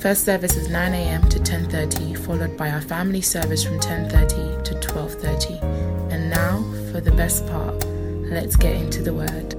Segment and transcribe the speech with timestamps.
[0.00, 1.28] First service is 9 a.m.
[1.28, 5.60] to 10:30, followed by our family service from 10:30 to 12:30.
[6.12, 6.62] And now
[6.92, 7.84] for the best part.
[8.30, 9.56] Let's get into the word.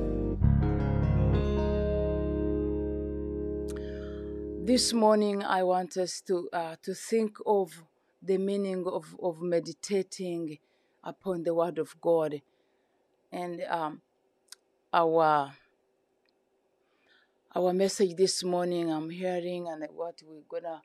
[4.65, 7.83] This morning, I want us to uh, to think of
[8.21, 10.59] the meaning of, of meditating
[11.03, 12.41] upon the Word of God,
[13.29, 14.01] and um,
[14.93, 15.51] our
[17.55, 18.91] our message this morning.
[18.91, 20.81] I'm hearing, and what we're gonna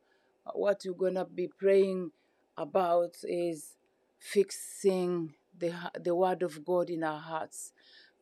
[0.54, 2.10] what we're gonna be praying
[2.56, 3.76] about is
[4.18, 7.72] fixing the the Word of God in our hearts,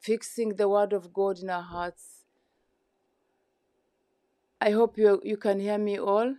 [0.01, 2.19] fixing the Word of God in our hearts
[4.61, 6.37] I hope you you can hear me all.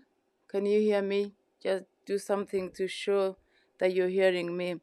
[0.48, 1.34] Can you hear me?
[1.62, 3.38] Just do something to show
[3.80, 4.82] that you're hearing me.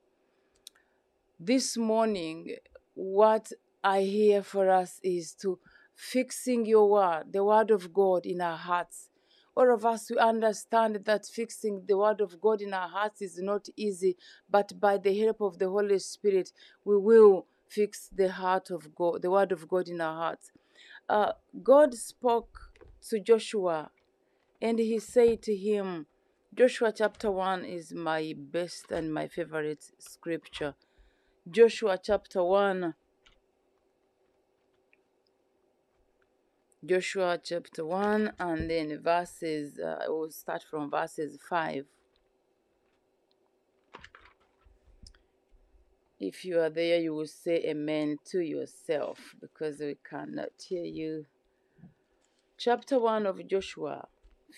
[1.39, 2.57] This morning,
[2.95, 3.51] what
[3.83, 5.59] I hear for us is to
[6.01, 9.11] fixing your word, the word of God in our hearts.
[9.55, 13.39] All of us we understand that fixing the word of God in our hearts is
[13.39, 14.17] not easy,
[14.49, 16.53] but by the help of the Holy Spirit,
[16.87, 20.51] we will fix the heart of God, the word of God in our hearts.
[21.07, 22.59] Uh, God spoke
[23.11, 23.91] to Joshua
[24.63, 26.07] and he said to him,
[26.55, 30.75] Joshua chapter 1 is my best and my favorite scripture.
[31.51, 32.95] Joshua chapter 1.
[36.85, 41.85] Joshua chapter 1 and then verses, uh, I will start from verses 5.
[46.19, 51.27] If you are there, you will say amen to yourself because we cannot hear you
[52.61, 54.07] chapter 1 of Joshua,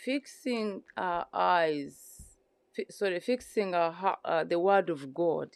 [0.04, 2.36] fixing our eyes,
[2.74, 5.50] fi- sorry, fixing our heart, uh, the word of God.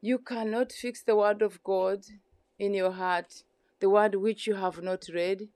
[0.00, 2.04] You cannot fix the word of God
[2.58, 3.44] in your heart,
[3.80, 5.48] the word which you have not read.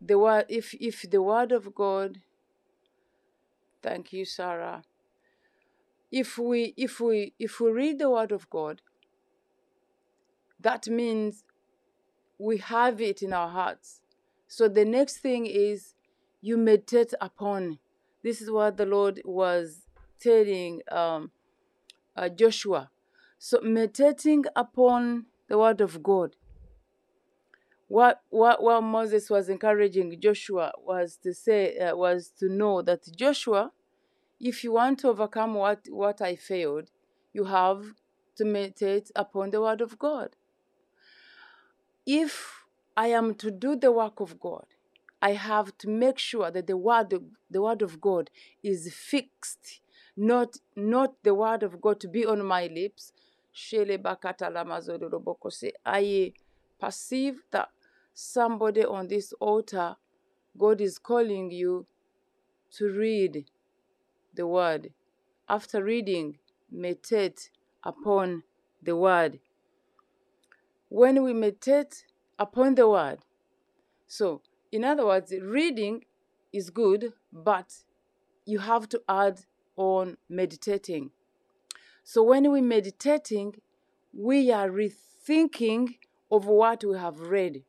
[0.00, 2.20] The word, if if the word of God,
[3.82, 4.82] thank you, Sarah.
[6.10, 8.82] If we if we if we read the word of God,
[10.60, 11.44] that means
[12.38, 14.00] we have it in our hearts
[14.48, 15.94] so the next thing is
[16.40, 17.78] you meditate upon.
[18.22, 19.82] This is what the Lord was
[20.20, 21.30] telling um,
[22.16, 22.90] uh, Joshua.
[23.38, 26.36] So meditating upon the word of God.
[27.88, 33.02] What, what what Moses was encouraging Joshua was to say uh, was to know that
[33.16, 33.70] Joshua,
[34.40, 36.90] if you want to overcome what what I failed,
[37.32, 37.94] you have
[38.36, 40.34] to meditate upon the word of God.
[42.04, 42.66] If
[42.96, 44.64] I am to do the work of God.
[45.20, 47.12] I have to make sure that the word
[47.50, 48.30] the word of God
[48.62, 49.80] is fixed,
[50.16, 53.12] not not the word of God to be on my lips.
[55.84, 56.32] I
[56.78, 57.68] perceive that
[58.16, 59.94] somebody on this altar,
[60.56, 61.86] God is calling you
[62.72, 63.44] to read
[64.34, 64.92] the word.
[65.48, 66.38] After reading,
[66.72, 67.50] meditate
[67.84, 68.42] upon
[68.82, 69.38] the word.
[70.88, 72.06] When we meditate
[72.38, 73.18] upon the word.
[74.06, 74.40] So,
[74.72, 76.04] in other words, reading
[76.54, 77.84] is good, but
[78.46, 79.40] you have to add
[79.76, 81.10] on meditating.
[82.02, 83.56] So, when we're meditating,
[84.12, 85.96] we are rethinking
[86.30, 87.62] of what we have read.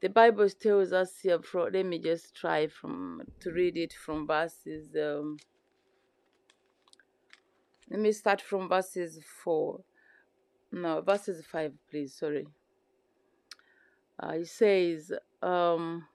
[0.00, 1.40] The Bible tells us here.
[1.54, 4.94] Let me just try from to read it from verses.
[4.94, 5.38] Um,
[7.90, 9.80] let me start from verses four.
[10.70, 12.14] No, verses five, please.
[12.14, 12.46] Sorry.
[14.20, 16.06] Uh, he says, um,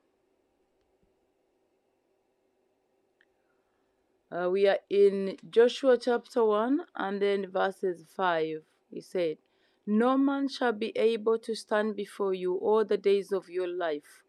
[4.32, 8.62] uh, we are in Joshua chapter 1 and then verses 5.
[8.92, 9.38] He said,
[9.86, 14.24] No man shall be able to stand before you all the days of your life.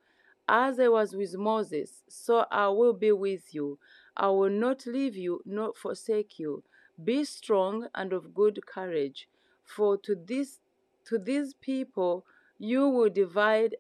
[0.49, 3.79] As I was with Moses, so I will be with you.
[4.17, 6.65] I will not leave you, nor forsake you.
[7.03, 9.29] Be strong and of good courage,
[9.65, 10.61] for to this
[11.07, 12.25] to these people
[12.59, 13.77] you will divide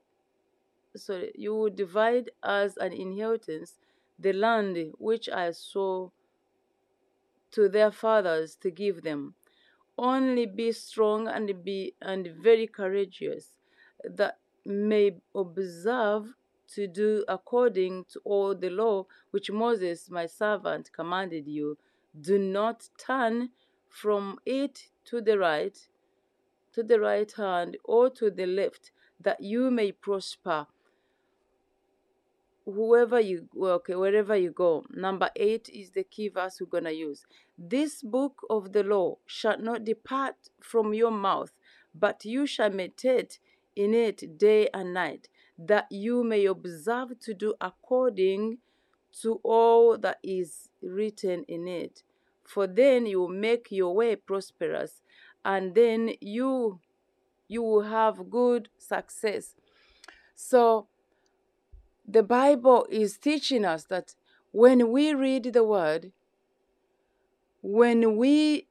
[0.97, 3.79] sorry, you will divide as an inheritance
[4.19, 6.13] the land which I swore
[7.53, 9.35] to their fathers to give them.
[9.97, 13.57] Only be strong and be and very courageous,
[14.05, 16.35] that may observe
[16.75, 21.79] to do according to all the law which Moses my servant commanded you.
[22.21, 23.51] Do not turn
[23.89, 25.79] from it to the right,
[26.73, 28.91] to the right hand, or to the left,
[29.21, 30.67] that you may prosper
[32.65, 36.95] whoever you okay wherever you go number eight is the key verse we're going to
[36.95, 37.25] use.
[37.59, 41.53] This book of the law shall not depart from your mouth
[41.95, 43.39] but you shall meditate
[43.77, 45.29] in it day and night
[45.59, 48.59] that you may observe to do according
[49.23, 52.03] to all that is written in it.
[52.45, 55.03] For then you will make your way prosperous
[55.45, 56.81] and then you
[57.47, 59.55] you will have good success.
[60.35, 60.89] So
[62.07, 64.15] the Bible is teaching us that
[64.53, 66.13] when we read the word,
[67.63, 68.69] when we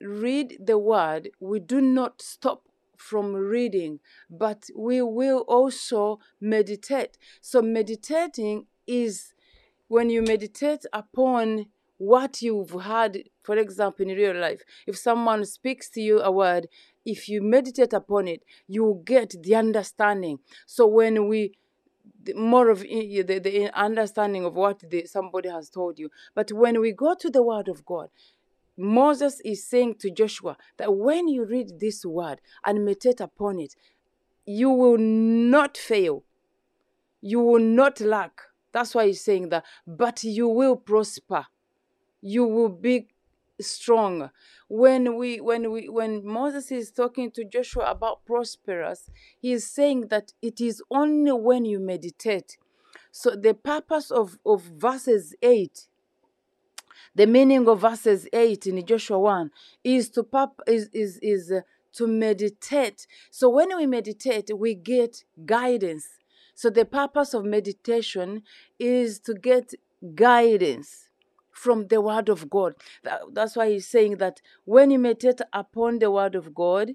[0.00, 4.00] read the word, we do not stop from reading,
[4.30, 7.18] but we will also meditate.
[7.40, 9.32] So, meditating is
[9.88, 11.66] when you meditate upon
[11.96, 14.62] what you've heard, for example, in real life.
[14.86, 16.68] If someone speaks to you a word,
[17.04, 20.38] if you meditate upon it, you will get the understanding.
[20.66, 21.54] So, when we
[22.34, 26.10] more of eh, the, the eh, understanding of what the, somebody has told you.
[26.34, 28.08] But when we go to the Word of God,
[28.76, 33.74] Moses is saying to Joshua that when you read this word and meditate upon it,
[34.44, 36.24] you will not fail.
[37.20, 38.40] You will not lack.
[38.72, 39.64] That's why he's saying that.
[39.86, 41.46] But you will prosper.
[42.20, 43.08] You will be
[43.60, 44.30] strong.
[44.68, 49.10] When we when we when moses is talking to joshua about prosperous
[49.40, 52.56] he is saying that it is only when you meditate.
[53.10, 55.86] So the purpose of of verses 8
[57.14, 59.50] the meaning of verses 8 in joshua 1
[59.84, 61.60] is to pap is is is uh,
[61.92, 63.06] to meditate.
[63.30, 66.08] So when we meditate we get guidance.
[66.56, 68.42] So the purpose of meditation
[68.78, 69.74] is to get
[70.14, 71.03] guidance
[71.54, 72.74] from the word of God.
[73.32, 76.92] That's why he's saying that when you meditate upon the word of God,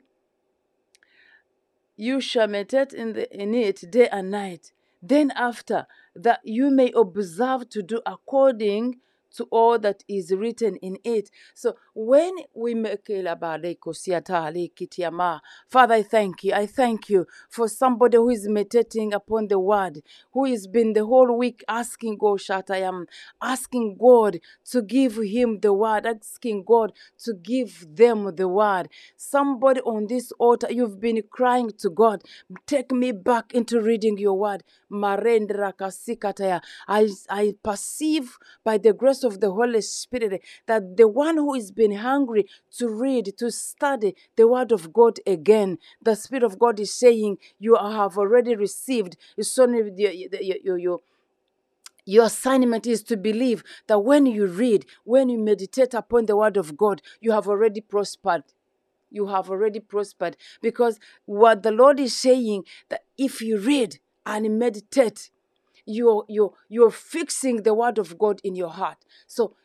[1.96, 4.72] you shall meditate in, the, in it day and night.
[5.02, 9.00] Then after that you may observe to do according
[9.36, 11.30] to all that is written in it.
[11.54, 13.08] So when we make
[15.68, 16.54] Father, I thank you.
[16.54, 20.02] I thank you for somebody who is meditating upon the word,
[20.34, 22.40] who has been the whole week asking God,
[23.42, 24.40] asking God
[24.72, 26.94] to give him the word, asking God
[27.24, 28.90] to give them the word.
[29.18, 32.24] Somebody on this altar, you've been crying to God,
[32.66, 34.64] take me back into reading your word.
[34.92, 35.18] I,
[37.30, 41.96] I perceive by the grace of the Holy Spirit that the one who is been
[41.96, 46.94] hungry to read, to study the Word of God again, the Spirit of God is
[46.94, 49.18] saying, You have already received.
[49.38, 49.92] It's only
[52.06, 56.58] your assignment is to believe that when you read, when you meditate upon the Word
[56.58, 58.44] of God, you have already prospered
[59.12, 64.60] you have already prospered because what the lord is saying that if you read and
[64.60, 65.30] meditate
[65.90, 69.00] you're you're you're fixing the word of god in your heart.
[69.28, 69.56] So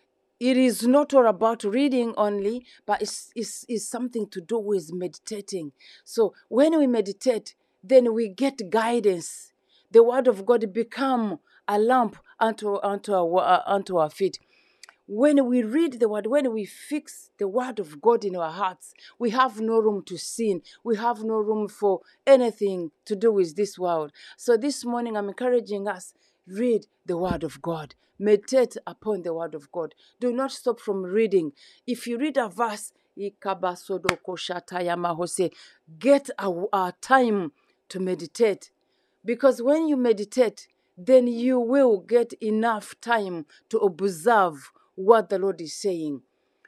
[0.40, 4.92] it is not all about reading only but it's, it's, it's something to do with
[4.92, 5.72] meditating.
[6.04, 9.52] So when we meditate then we get guidance.
[9.90, 11.38] The word of god become
[11.68, 14.38] a lamp unto unto our, unto our feet
[15.06, 18.94] when we read the word, when we fix the word of God in our hearts,
[19.18, 20.62] we have no room to sin.
[20.82, 24.12] We have no room for anything to do with this world.
[24.36, 26.14] So this morning, I'm encouraging us
[26.46, 27.94] read the word of God.
[28.18, 29.94] Meditate upon the word of God.
[30.20, 31.52] Do not stop from reading.
[31.86, 32.92] If you read a verse,
[35.98, 37.52] get a, a time
[37.88, 38.70] to meditate.
[39.24, 45.60] Because when you meditate, then you will get enough time to observe what the Lord
[45.60, 46.22] is saying.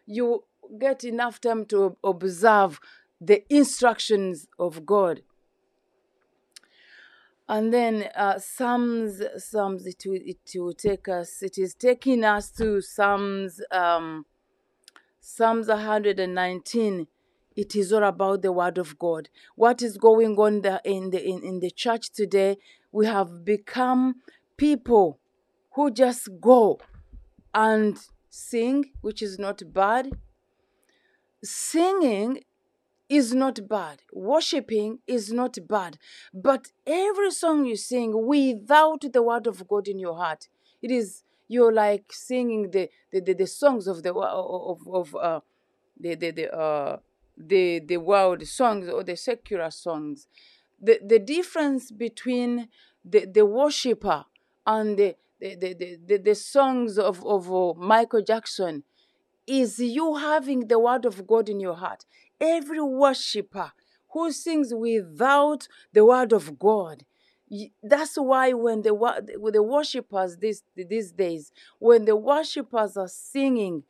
[0.06, 0.44] You
[0.78, 2.80] get enough time to observe
[3.20, 5.22] the instructions of God.
[7.48, 12.50] And then uh, Psalms, Psalms, it will, it will take us, it is taking us
[12.52, 14.26] to Psalms, um,
[15.20, 17.06] Psalms 119.
[17.54, 19.28] It is all about the Word of God.
[19.54, 22.58] What is going on the, in, the, in, in the church today?
[22.90, 24.16] We have become
[24.56, 25.20] people
[25.74, 26.80] who just go
[27.54, 27.96] and
[28.36, 30.10] sing, which is not bad.
[31.42, 32.44] Singing
[33.08, 34.02] is not bad.
[34.12, 35.98] Worshipping is not bad.
[36.34, 40.48] But every song you sing without the word of God in your heart,
[40.82, 45.40] it is you're like singing the the, the, the songs of the of of uh,
[45.98, 46.96] the the the uh,
[47.36, 50.26] the the world songs or the secular songs.
[50.80, 52.68] The the difference between
[53.04, 54.24] the, the worshiper
[54.66, 58.84] and the, the, the, the, the songs of, of uh, Michael Jackson
[59.46, 62.04] is you having the word of God in your heart.
[62.40, 63.72] Every worshiper
[64.12, 67.04] who sings without the word of God
[67.82, 73.84] that's why when the when the worshippers these these days when the worshippers are singing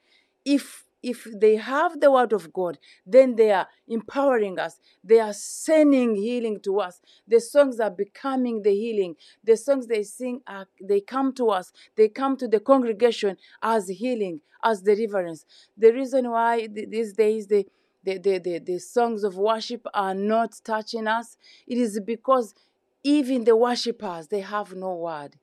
[0.44, 4.80] if if they have the word of god then they are empowering us.
[5.04, 7.00] They are sending healing to us.
[7.28, 9.14] The songs are becoming the healing.
[9.44, 11.72] The songs they sing are they come to us.
[11.96, 15.44] They come to the congregation as healing as deliverance.
[15.76, 17.66] The reason why these days the
[18.02, 21.36] the, the, the, the songs of worship are not touching us
[21.66, 22.54] it is because
[23.02, 25.36] even the worshippers they have no word.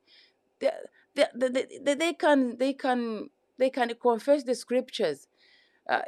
[0.59, 0.71] They,
[1.15, 5.27] they, they, they, can they can they can confess the scriptures
[5.89, 6.01] uh,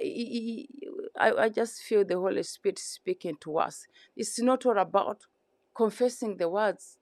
[1.18, 5.26] I, I just feel the holy spirit speaking to us it's not all about
[5.76, 6.98] confessing the words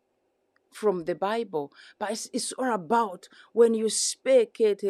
[0.72, 4.82] from the bible but it's, it's all about when you speak it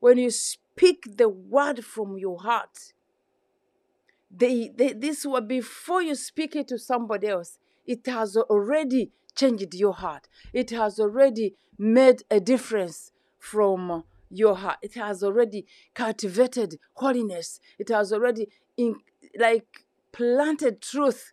[0.00, 2.94] when you speak the word from your heart
[4.30, 9.74] they, they this was before you speak it to somebody else it has already changed
[9.74, 10.28] your heart.
[10.52, 14.78] It has already made a difference from your heart.
[14.82, 17.60] It has already cultivated holiness.
[17.78, 18.96] It has already in,
[19.38, 21.32] like planted truth.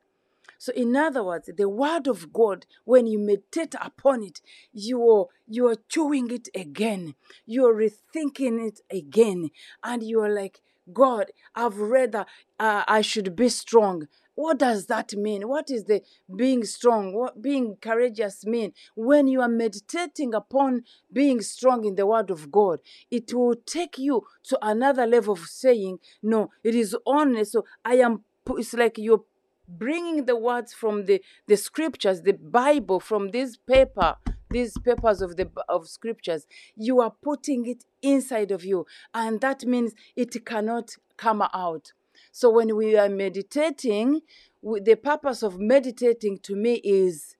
[0.57, 5.25] So, in other words, the word of God, when you meditate upon it, you are
[5.47, 7.15] you are chewing it again.
[7.45, 9.51] You are rethinking it again,
[9.83, 10.61] and you are like,
[10.91, 12.27] God, I've read that
[12.59, 15.47] uh, I should be strong what does that mean?
[15.47, 16.01] What is the
[16.35, 17.13] being strong?
[17.13, 18.73] What being courageous mean?
[18.95, 23.97] When you are meditating upon being strong in the word of god it will take
[23.97, 28.23] you to another level of saying no it is only so i am
[28.57, 29.23] it's like you're
[29.67, 34.15] bringing the words from the the scriptures the bible from this paper
[34.51, 36.45] these papers of the of scriptures.
[36.77, 41.91] You are putting it inside of you and that means it cannot come out
[42.35, 44.19] so when we are meditating,
[44.61, 47.37] the purpose of meditating to me is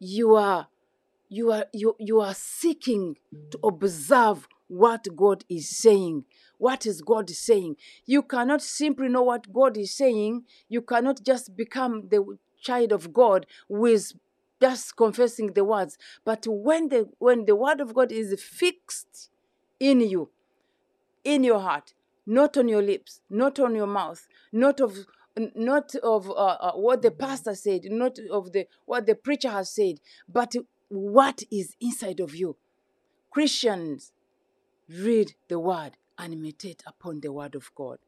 [0.00, 0.66] you are
[1.28, 3.14] you are you, you are seeking
[3.52, 3.68] to mm.
[3.68, 6.24] observe what God is saying.
[6.58, 7.76] What is God saying?
[8.06, 10.42] You cannot simply know what God is saying.
[10.68, 14.14] You cannot just become the child of God with
[14.60, 15.96] just confessing the words.
[16.24, 19.30] But when the when the word of God is fixed
[19.78, 20.30] in you,
[21.22, 21.94] in your heart,
[22.26, 25.06] not on your lips, not on your mouth, not of
[25.54, 29.74] not of uh, uh, what the pastor said, not of the what the preacher has
[29.74, 29.98] said,
[30.28, 30.54] but
[30.88, 32.56] what is inside of you.
[33.30, 34.12] Christians
[34.88, 37.98] read the word and meditate upon the word of God.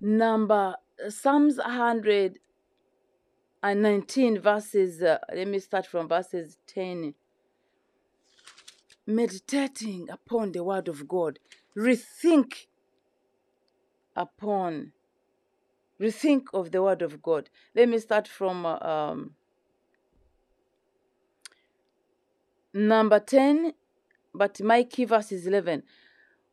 [0.00, 0.74] Number
[1.08, 5.00] Psalms 119 verses.
[5.00, 7.14] Uh, let me start from verses 10
[9.06, 11.38] meditating upon the word of God
[11.76, 12.66] rethink
[14.16, 14.92] upon
[16.00, 17.48] rethink of the word of god.
[17.74, 19.34] Let me start from uh, um,
[22.74, 23.72] number 10
[24.34, 25.82] but my key verse is 11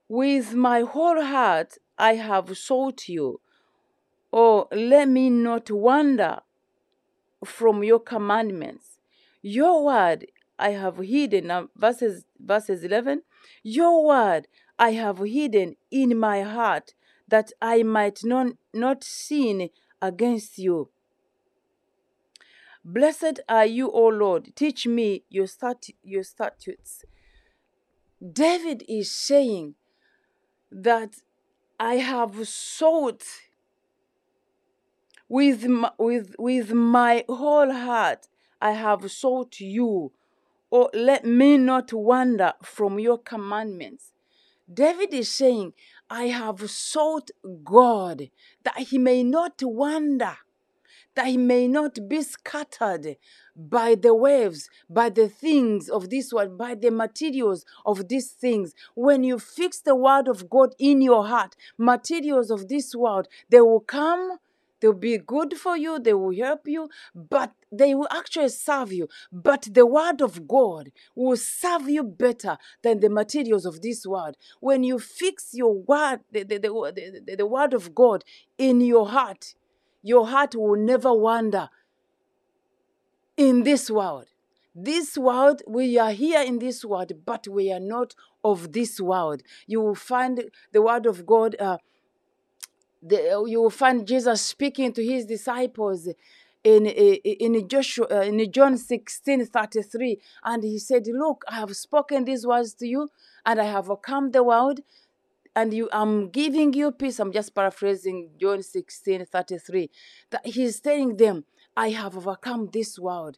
[0.07, 3.39] with my whole heart i have sought you.
[4.31, 6.39] Oh let me not wander
[7.45, 8.99] from your commandments.
[9.41, 13.21] Your word i have hidden uh, verses verses 11
[13.63, 14.47] your word
[14.79, 16.93] I have hidden in my heart
[17.27, 19.69] that I might not, not sin
[20.01, 20.89] against you.
[22.83, 24.55] Blessed are you, O Lord.
[24.55, 25.47] Teach me your,
[26.01, 27.03] your statutes.
[28.31, 29.75] David is saying
[30.71, 31.17] that
[31.77, 33.23] I have sought
[35.27, 38.27] with my, with, with my whole heart,
[38.61, 40.11] I have sought you.
[40.71, 44.13] Oh, let me not wander from your commandments.
[44.71, 45.73] David is saying,
[46.09, 47.31] I have sought
[47.63, 48.29] God
[48.63, 50.37] that he may not wander,
[51.15, 53.17] that he may not be scattered
[53.55, 58.73] by the waves, by the things of this world, by the materials of these things.
[58.95, 63.61] When you fix the word of God in your heart, materials of this world, they
[63.61, 64.37] will come
[64.79, 69.07] They'll be good for you, they will help you, but they will actually serve you.
[69.31, 74.35] But the word of God will serve you better than the materials of this world.
[74.59, 78.23] When you fix your word, the, the, the, the, the word of God
[78.57, 79.55] in your heart,
[80.01, 81.69] your heart will never wander
[83.35, 84.27] in this world.
[84.75, 89.41] This world, we are here in this world, but we are not of this world.
[89.67, 91.55] You will find the word of God.
[91.59, 91.77] Uh,
[93.01, 96.07] the, you will find Jesus speaking to his disciples
[96.63, 102.25] in in Joshua uh, in John 16 33 and he said look I have spoken
[102.25, 103.09] these words to you
[103.45, 104.81] and I have overcome the world
[105.55, 107.19] and you I'm giving you peace.
[107.19, 109.89] I'm just paraphrasing John 16 33
[110.31, 111.45] that he's telling them
[111.77, 113.37] I have overcome this world.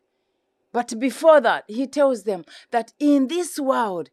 [0.71, 4.09] But before that he tells them that in this world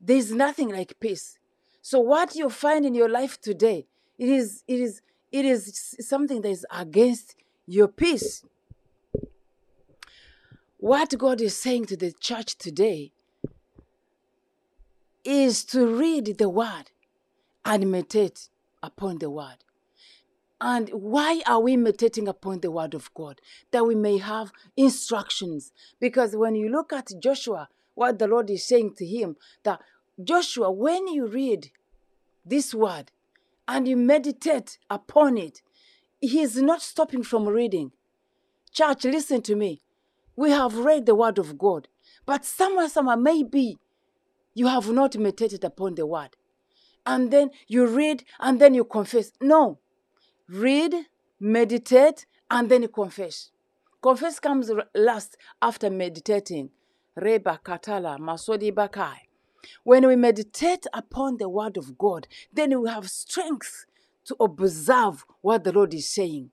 [0.00, 1.38] there's nothing like peace.
[1.82, 3.86] So what you find in your life today
[4.18, 8.44] it is it is it is something that is against your peace.
[10.78, 13.12] What God is saying to the church today
[15.24, 16.90] is to read the word
[17.64, 18.48] and meditate
[18.82, 19.64] upon the word.
[20.60, 23.40] And why are we meditating upon the word of God?
[23.70, 25.72] That we may have instructions.
[26.00, 29.80] Because when you look at Joshua, what the Lord is saying to him, that
[30.22, 31.70] Joshua, when you read
[32.44, 33.12] this word
[33.68, 35.62] and you meditate upon it,
[36.20, 37.92] he is not stopping from reading.
[38.72, 39.82] Church, listen to me.
[40.34, 41.88] We have read the word of God,
[42.26, 43.78] but somewhere, somewhere, maybe
[44.54, 46.30] you have not meditated upon the word.
[47.06, 49.32] And then you read and then you confess.
[49.40, 49.78] No.
[50.48, 50.94] Read,
[51.40, 53.50] meditate, and then you confess.
[54.02, 56.70] Confess comes last after meditating.
[57.16, 59.27] Reba Katala Masodi Bakai.
[59.84, 63.86] When we meditate upon the word of God, then we have strength
[64.26, 66.50] to observe what the Lord is saying.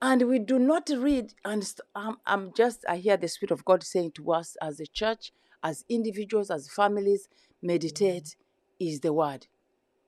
[0.00, 3.64] And we do not read, and I'm, um, I'm just, I hear the Spirit of
[3.64, 7.28] God saying to us as a church, as individuals, as families,
[7.62, 8.34] meditate
[8.80, 9.46] is the word.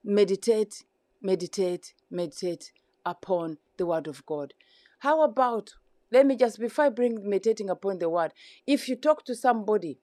[0.03, 0.85] Meditate,
[1.23, 2.73] meditate, meditate
[3.07, 4.53] upon the word of God.
[4.99, 5.75] How about,
[6.11, 8.33] let me just, before I bring meditating upon the word,
[8.67, 10.01] if you talk to somebody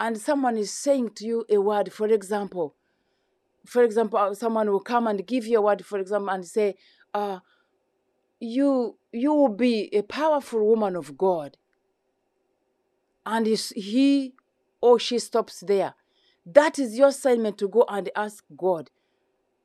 [0.00, 2.74] and someone is saying to you a word, for example,
[3.66, 6.74] for example, uh, someone will come and give you a word, for example, and say,
[7.12, 7.40] uh,
[8.40, 11.56] you you will be a powerful woman of God.
[13.26, 14.34] And he
[14.80, 15.94] or she stops there.
[16.46, 18.90] That is your assignment to go and ask God,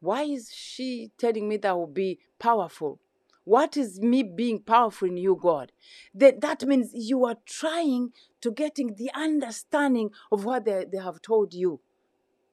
[0.01, 2.99] why is she telling me that I will be powerful?
[3.45, 5.71] What is me being powerful in you, God?
[6.13, 11.21] That, that means you are trying to getting the understanding of what they, they have
[11.21, 11.81] told you.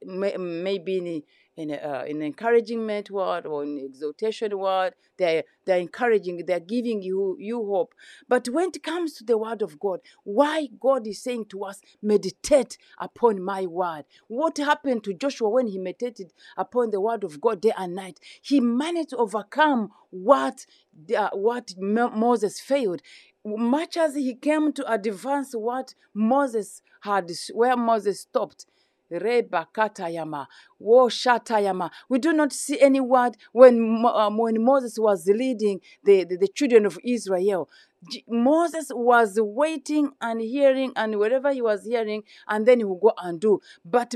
[0.03, 1.25] Maybe
[1.61, 4.95] in uh, in encouragement word or in exhortation word.
[5.17, 7.95] They're, they're encouraging, they're giving you, you hope.
[8.27, 11.83] But when it comes to the word of God, why God is saying to us,
[12.01, 14.05] meditate upon my word.
[14.29, 18.19] What happened to Joshua when he meditated upon the word of God day and night?
[18.41, 20.65] He managed to overcome what,
[21.15, 23.03] uh, what Moses failed
[23.45, 28.67] much as he came to advance what Moses had, where Moses stopped,
[29.13, 30.47] Rebakatayama,
[30.81, 31.91] Woshatayama.
[32.09, 36.49] We do not see any word when, um, when Moses was leading the, the, the
[36.49, 37.69] children of Israel.
[38.29, 43.13] Moses was waiting and hearing, and whatever he was hearing, and then he will go
[43.23, 43.61] and do.
[43.85, 44.15] But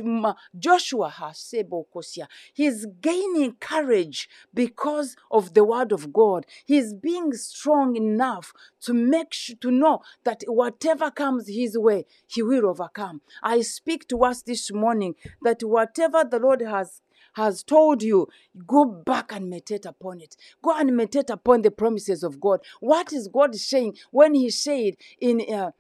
[0.59, 6.47] Joshua Hasebokosia, he's gaining courage because of the word of God.
[6.65, 12.43] He's being strong enough to make sure, to know that whatever comes his way, he
[12.43, 13.21] will overcome.
[13.43, 17.01] I speak to us this morning that whatever the Lord has
[17.35, 18.29] has told you,
[18.67, 20.37] go back and meditate upon it.
[20.63, 22.61] Go and meditate upon the promises of God.
[22.81, 25.71] What is God saying when He said in uh,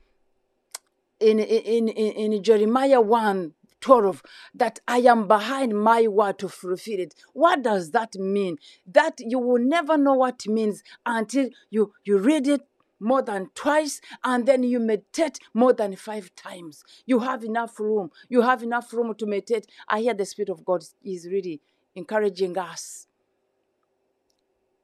[1.20, 4.22] in, in, in, in Jeremiah 1 12
[4.54, 7.14] that I am behind my word to fulfill it.
[7.34, 8.56] What does that mean?
[8.86, 12.62] That you will never know what it means until you, you read it
[13.00, 16.84] more than twice and then you meditate more than five times.
[17.06, 18.10] You have enough room.
[18.28, 19.66] You have enough room to meditate.
[19.88, 21.60] I hear the Spirit of God is really
[21.94, 23.06] encouraging us.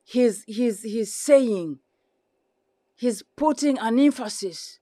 [0.05, 1.79] He's, he's, he's saying,
[2.97, 4.81] he's putting an emphasis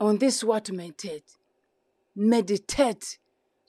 [0.00, 1.36] on this word to meditate.
[2.16, 3.18] Meditate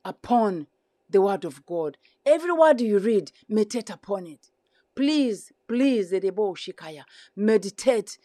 [0.03, 0.67] upon
[1.09, 1.97] the word of God.
[2.25, 4.49] Every word you read, meditate upon it.
[4.95, 7.03] Please, please, Shikaya,
[7.35, 8.17] meditate.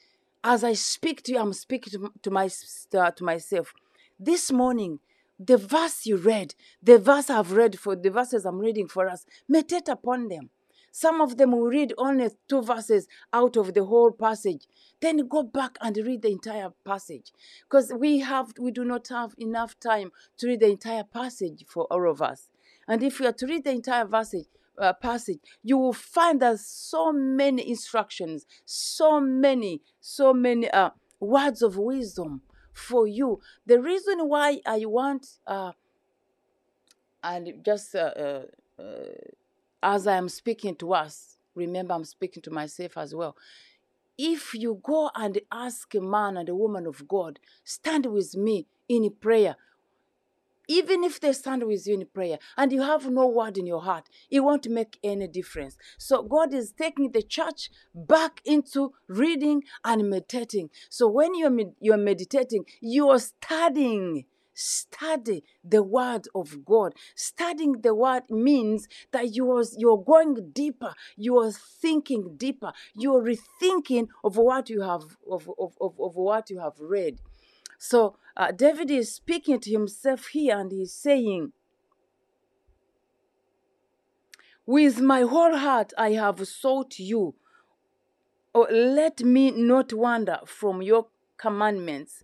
[0.44, 2.48] As I speak to you, I'm speaking to, to, my,
[2.90, 3.72] to myself.
[4.20, 5.00] This morning,
[5.38, 9.24] the verse you read, the verse I've read for the verses I'm reading for us,
[9.48, 10.50] meditate upon them.
[10.90, 14.66] Some of them will read only two verses out of the whole passage.
[15.00, 17.32] Then go back and read the entire passage.
[17.64, 21.84] Because we have we do not have enough time to read the entire passage for
[21.84, 22.50] all of us.
[22.88, 24.46] And if we are to read the entire passage,
[24.80, 31.62] uh, passage, you will find there's so many instructions, so many, so many uh, words
[31.62, 33.40] of wisdom for you.
[33.66, 35.72] The reason why I want, uh,
[37.22, 38.42] and just uh, uh,
[39.82, 43.36] as I am speaking to us, remember I'm speaking to myself as well.
[44.18, 48.66] if you go and ask a man and a woman of God, stand with me
[48.88, 49.56] in prayer,
[50.68, 53.82] even if they stand with you in prayer and you have no word in your
[53.82, 55.76] heart, it won't make any difference.
[55.98, 60.70] So God is taking the church back into reading and meditating.
[60.90, 64.26] So when you're med- you're meditating, you are studying.
[64.60, 66.92] Study the word of God.
[67.14, 70.94] Studying the word means that you are you're going deeper.
[71.16, 72.72] You are thinking deeper.
[72.92, 77.20] You are rethinking of what you have of, of, of, of what you have read.
[77.78, 81.52] So uh, David is speaking to himself here and he's saying,
[84.66, 87.34] With my whole heart I have sought you.
[88.54, 92.22] Oh, let me not wander from your commandments.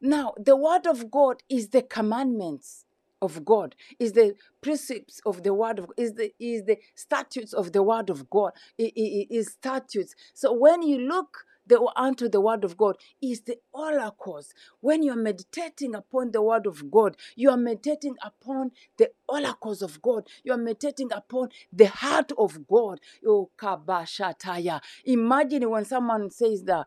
[0.00, 2.84] Now, the word of God is the commandments
[3.20, 7.72] of God, is the precepts of the word of is the is the statutes of
[7.72, 10.14] the word of God, is, statutes.
[10.34, 14.52] So when you look the, unto the word of God is the oracles.
[14.80, 19.82] When you are meditating upon the word of God, you are meditating upon the oracles
[19.82, 20.28] of God.
[20.42, 23.00] You are meditating upon the heart of God.
[23.26, 24.80] Oh, kabashataya.
[25.04, 26.86] Imagine when someone says that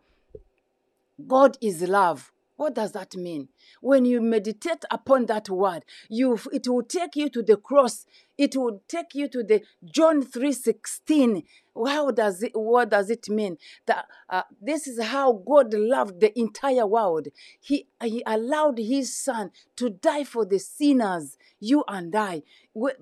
[1.26, 2.32] God is love.
[2.56, 3.50] What does that mean?
[3.82, 8.06] When you meditate upon that word, you it will take you to the cross.
[8.38, 11.44] It will take you to the John 3:16.
[11.86, 13.58] How does it what does it mean?
[13.86, 17.28] That uh, this is how God loved the entire world.
[17.60, 22.44] He he allowed his son to die for the sinners, you and I.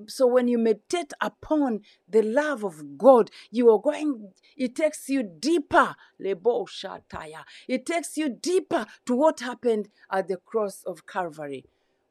[0.08, 5.24] So when you meditate upon the love of God, you are going it takes you
[5.24, 5.96] deeper.
[6.20, 11.66] It takes you deeper to what happened at the cross of Calvary.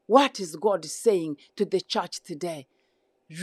[0.07, 2.67] What is God saying to the church today?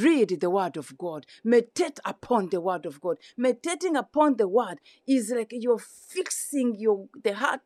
[0.00, 1.26] Read the word of God.
[1.42, 3.16] Meditate upon the word of God.
[3.36, 7.62] Meditating upon the word is like you're fixing your the heart,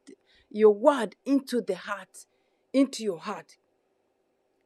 [0.51, 2.25] your word into the heart,
[2.73, 3.59] into your heart.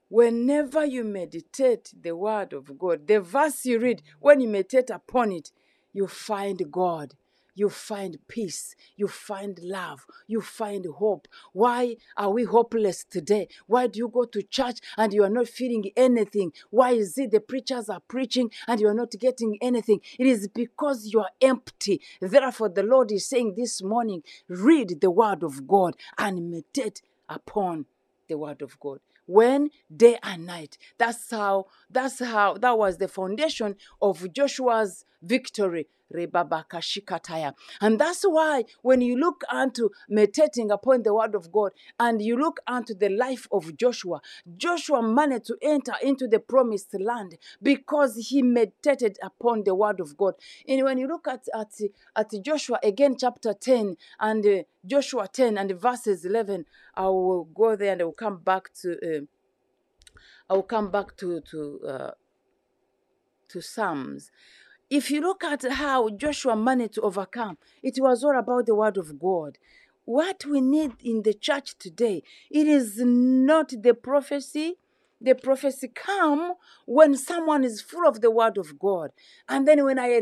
[0.09, 5.33] Whenever you meditate the word of God, the verse you read, when you meditate upon
[5.33, 5.51] it,
[5.93, 7.15] you find God
[7.55, 11.29] you find peace, you find love, you find hope.
[11.53, 13.49] Why are we hopeless today?
[13.67, 16.53] Why do you go to church and you are not feeling anything?
[16.71, 20.01] Why is it the preachers are preaching and you are not getting anything?
[20.19, 22.01] It is because you are empty.
[22.21, 27.87] Therefore, the Lord is saying this morning read the word of God and meditate upon
[28.29, 33.07] the word of God when day and night that's how that's how that was the
[33.07, 41.35] foundation of joshua's victory and that's why when you look unto meditating upon the word
[41.37, 44.21] of God and you look unto the life of Joshua,
[44.57, 50.17] Joshua managed to enter into the promised land because he meditated upon the word of
[50.17, 50.35] God.
[50.67, 51.79] And when you look at, at,
[52.17, 57.77] at Joshua again, chapter 10 and uh, Joshua 10 and verses 11, I will go
[57.77, 58.93] there and I will come back to.
[58.95, 59.21] Uh,
[60.49, 62.11] I will come back to to uh,
[63.51, 64.33] to Psalms
[64.91, 68.97] if you look at how Joshua managed to overcome, it was all about the word
[68.97, 69.57] of God.
[70.05, 74.75] What we need in the church today, it is not the prophecy.
[75.21, 76.55] The prophecy come
[76.87, 79.11] when someone is full of the word of God.
[79.49, 80.19] And then when I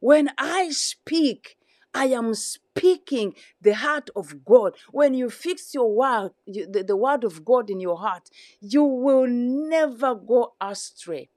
[0.00, 1.56] when I speak,
[1.92, 4.74] I am speaking the heart of God.
[4.90, 9.28] When you fix your word, the, the word of God in your heart, you will
[9.28, 11.28] never go astray.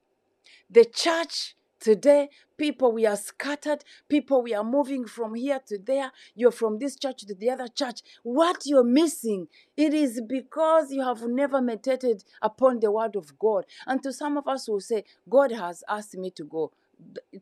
[0.69, 6.11] The church today, people we are scattered, people we are moving from here to there,
[6.35, 8.01] you're from this church to the other church.
[8.23, 13.65] What you're missing, it is because you have never meditated upon the word of God.
[13.85, 16.71] And to some of us who say, God has asked me to go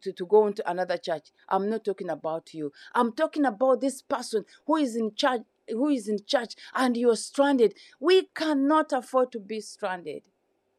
[0.01, 1.29] to, to go into another church.
[1.47, 2.73] I'm not talking about you.
[2.93, 7.15] I'm talking about this person who is in charge who is in church and you're
[7.15, 7.73] stranded.
[7.99, 10.21] We cannot afford to be stranded.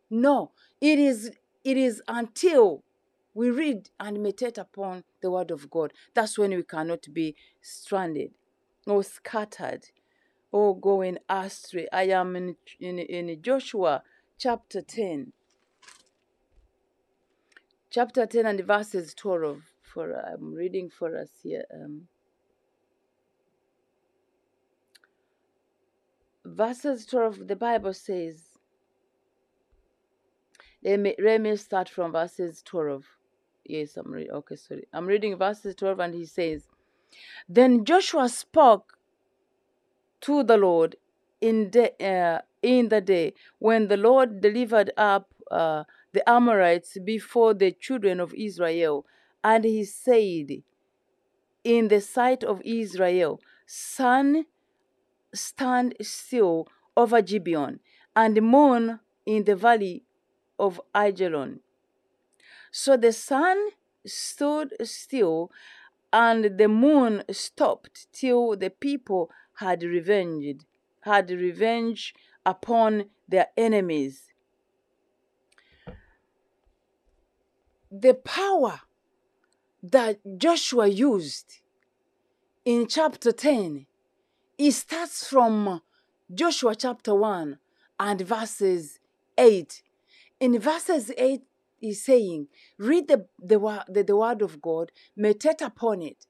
[0.09, 1.33] No, it is
[1.67, 2.83] it is until
[3.35, 8.31] we read and meditate upon the word of God that's when we cannot be stranded
[8.87, 9.85] or scattered
[10.53, 11.87] or going astray.
[11.93, 14.03] I am in, in, in Joshua
[14.39, 15.33] chapter 10.
[17.91, 19.61] Chapter 10 and verses 12.
[19.83, 21.65] For I'm reading for us here.
[21.75, 22.09] Um,
[26.45, 28.56] verses 12, the Bible says,
[30.87, 33.05] let me, let me start from verses 12.
[33.65, 34.33] Yes, I'm reading.
[34.33, 34.87] Okay, sorry.
[34.93, 36.69] I'm reading verses 12, and he says,
[37.49, 38.97] Then Joshua spoke
[40.23, 40.97] to the Lord
[41.41, 47.53] in the, uh, in the day when the Lord delivered up uh, the Amorites before
[47.53, 49.05] the children of Israel.
[49.45, 50.63] And he said,
[51.67, 53.41] in the sight of Israel.
[53.67, 54.47] Sun
[55.35, 57.81] stand still over Gibeon,
[58.15, 60.05] and moon in the valley
[60.59, 61.61] of Ajalon.
[62.71, 63.71] So the sun
[64.05, 65.51] stood still,
[66.13, 70.65] and the moon stopped till the people had revenged
[71.07, 72.15] had revenge
[72.45, 74.33] upon their enemies.
[77.91, 78.81] The power
[79.83, 81.61] that Joshua used
[82.65, 83.87] in chapter 10,
[84.59, 85.81] it starts from
[86.35, 87.59] Joshua chapter 1
[88.01, 88.99] and verses
[89.39, 89.83] 8.
[90.39, 91.43] In verses 8,
[91.79, 96.27] he's saying, Read the, the, the, the word of God, meditate upon it,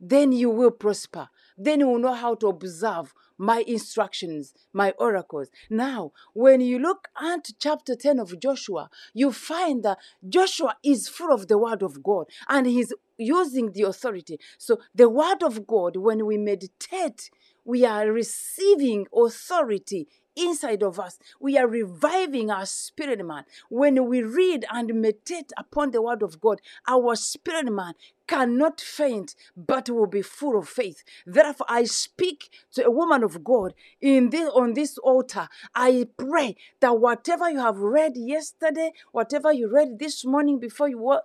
[0.00, 1.28] then you will prosper.
[1.56, 5.48] Then you will know how to observe my instructions, my oracles.
[5.70, 11.32] Now, when you look at chapter 10 of Joshua, you find that Joshua is full
[11.32, 14.38] of the word of God and he's using the authority.
[14.58, 17.30] So, the word of God, when we meditate,
[17.64, 21.18] we are receiving authority inside of us.
[21.40, 23.44] We are reviving our spirit man.
[23.68, 27.94] When we read and meditate upon the word of God, our spirit man
[28.26, 31.04] cannot faint, but will be full of faith.
[31.26, 35.48] Therefore, I speak to a woman of God in this on this altar.
[35.74, 41.06] I pray that whatever you have read yesterday, whatever you read this morning before you
[41.10, 41.20] uh,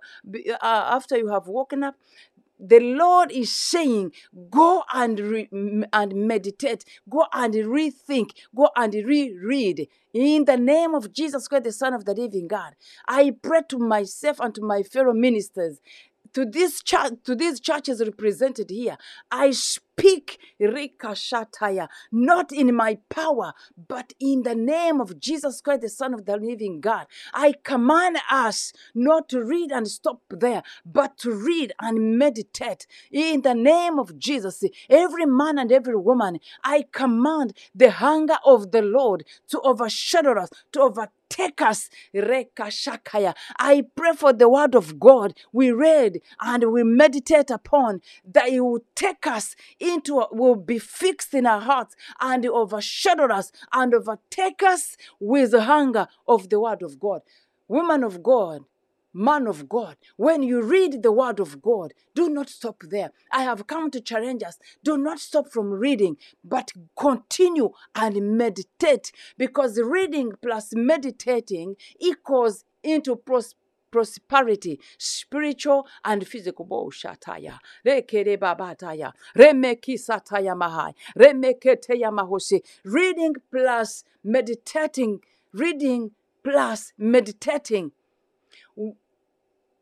[0.60, 1.96] after you have woken up,
[2.60, 4.12] the Lord is saying,
[4.50, 5.48] go and re-
[5.92, 9.88] and meditate, go and rethink, go and reread.
[10.12, 12.74] In the name of Jesus Christ, the Son of the Living God,
[13.08, 15.80] I pray to myself and to my fellow ministers.
[16.34, 18.96] To this church, to these churches represented here,
[19.32, 19.89] I speak
[20.60, 23.52] rikashataya, not in my power,
[23.88, 27.06] but in the name of Jesus Christ, the Son of the Living God.
[27.32, 33.42] I command us not to read and stop there, but to read and meditate in
[33.42, 34.62] the name of Jesus.
[34.88, 40.50] Every man and every woman, I command the hunger of the Lord to overshadow us,
[40.72, 41.88] to overtake take us.
[43.58, 48.60] I pray for the word of God we read and we meditate upon that it
[48.60, 49.54] will take us
[49.90, 55.64] into, will be fixed in our hearts and overshadow us and overtake us with the
[55.64, 57.22] hunger of the word of God.
[57.68, 58.62] Woman of God,
[59.12, 63.10] man of God, when you read the word of God, do not stop there.
[63.32, 64.58] I have come to challenge us.
[64.84, 73.16] Do not stop from reading, but continue and meditate because reading plus meditating equals into
[73.16, 73.59] prosperity
[73.90, 76.66] prosperity, spiritual and physical.
[76.90, 77.58] Shataya.
[77.86, 79.12] Rekere babataya.
[79.36, 80.94] Remeki sataya mahai.
[81.16, 82.60] Remeketeya mahosi.
[82.84, 85.20] Reading plus meditating.
[85.52, 86.10] Reading
[86.42, 87.92] plus meditating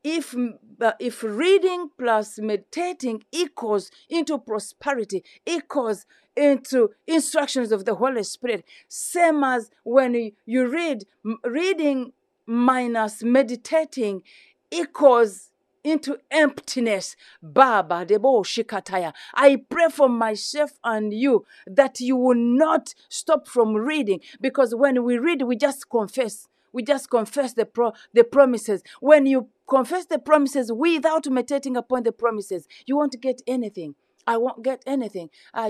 [0.05, 0.35] if
[0.81, 8.65] uh, if reading plus meditating equals into prosperity equals into instructions of the holy spirit
[8.87, 11.05] same as when you read
[11.45, 12.13] reading
[12.49, 14.23] minus meditating
[14.71, 15.51] equals
[15.85, 17.15] into emptiness.
[17.43, 19.13] Baba debo shikataya.
[19.35, 25.05] I pray for myself and you that you will not stop from reading because when
[25.05, 26.49] we read, we just confess.
[26.73, 28.83] We just confess the pro- the promises.
[29.01, 33.95] When you confess the promises without meditating upon the promises, you won't get anything.
[34.27, 35.31] I won't get anything.
[35.55, 35.69] I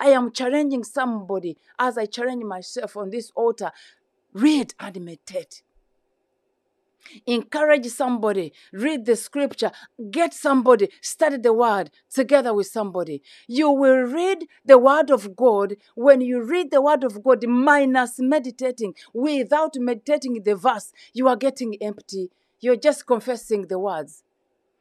[0.00, 3.72] am challenging somebody as I challenge myself on this altar.
[4.32, 5.62] Read and meditate.
[7.26, 9.70] Encourage somebody, read the scripture,
[10.10, 13.22] get somebody, study the word together with somebody.
[13.46, 18.18] You will read the word of God when you read the word of God minus
[18.18, 18.94] meditating.
[19.12, 22.30] Without meditating the verse, you are getting empty.
[22.60, 24.24] You're just confessing the words.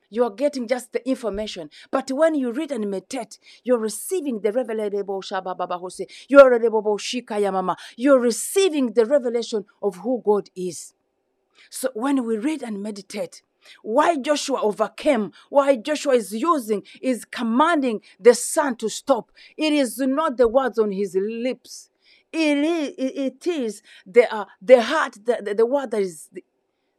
[0.09, 1.69] You are getting just the information.
[1.91, 5.03] But when you read and meditate, you're receiving the revelation.
[7.97, 10.93] You're receiving the revelation of who God is.
[11.69, 13.41] So when we read and meditate,
[13.81, 19.31] why Joshua overcame, why Joshua is using, is commanding the sun to stop.
[19.57, 21.89] It is not the words on his lips.
[22.31, 26.43] It is, it is the, uh, the heart, the, the, the word that is, the,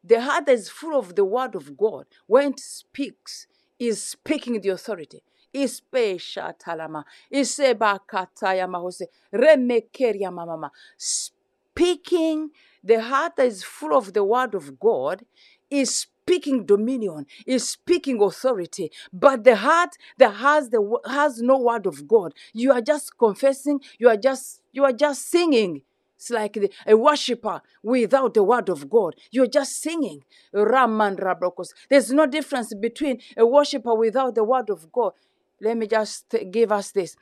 [0.05, 2.07] the heart that is full of the word of God.
[2.27, 3.47] When it speaks,
[3.79, 5.23] is speaking the authority.
[5.55, 10.71] Ispeisha talama, isebakataya mahose, remekeria mamama.
[10.97, 12.51] Speaking
[12.83, 15.25] the heart that is full of the word of God
[15.71, 18.91] is speaking dominion, is speaking authority.
[19.13, 23.81] But the heart that has the has no word of God, you are just confessing,
[23.99, 25.83] you are just you are just singing.
[26.17, 29.15] It's like the, a worshiper without the word of God.
[29.31, 30.25] You're just singing.
[30.53, 31.69] Raman Rabrokos.
[31.89, 35.13] There's no difference between a worshiper without the word of God.
[35.61, 37.15] Let me just give us this.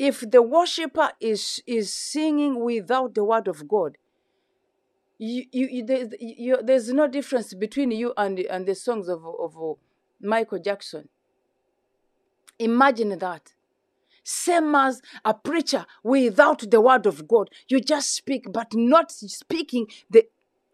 [0.00, 3.96] If the worshiper is, is singing without the word of God,
[5.20, 9.22] you, you, you, there's, you, there's no difference between you and, and the songs of,
[9.26, 9.76] of
[10.18, 11.10] Michael Jackson.
[12.58, 13.52] Imagine that.
[14.24, 17.50] Same as a preacher without the word of God.
[17.68, 20.26] You just speak, but not speaking the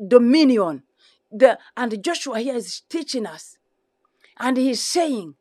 [0.07, 0.85] dominion.
[1.33, 3.59] The, and Joshua here is teaching us.
[4.39, 5.35] And he's saying,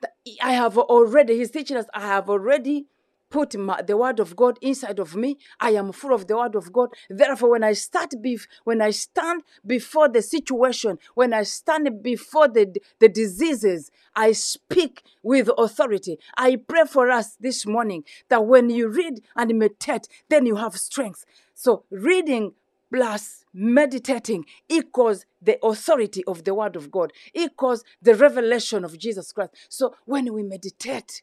[0.00, 2.86] that I have already, he's teaching us, I have already
[3.34, 5.38] put my, the word of God inside of me.
[5.58, 6.90] I am full of the word of God.
[7.10, 12.46] Therefore, when I start bef- when I stand before the situation, when I stand before
[12.46, 16.20] the, the diseases, I speak with authority.
[16.36, 20.76] I pray for us this morning that when you read and meditate, then you have
[20.76, 21.24] strength.
[21.54, 22.52] So reading
[22.92, 29.32] plus meditating equals the authority of the word of God, equals the revelation of Jesus
[29.32, 29.54] Christ.
[29.68, 31.20] So when we meditate,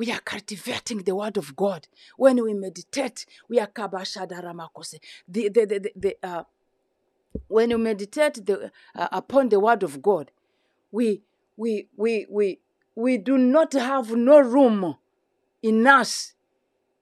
[0.00, 1.86] we are cultivating the word of God.
[2.16, 4.98] When we meditate, we are kabashadaramakose.
[5.28, 6.44] The, the, the, the, the uh,
[7.48, 10.30] when you meditate the, uh, upon the word of God,
[10.90, 11.20] we,
[11.54, 12.60] we, we, we,
[12.94, 14.96] we do not have no room
[15.62, 16.32] in us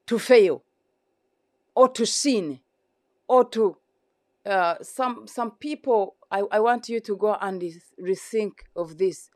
[0.08, 0.64] to fail
[1.76, 2.58] or to sin
[3.28, 3.76] or to
[4.44, 7.62] uh, some some people I, I want you to go and
[8.02, 9.30] rethink of this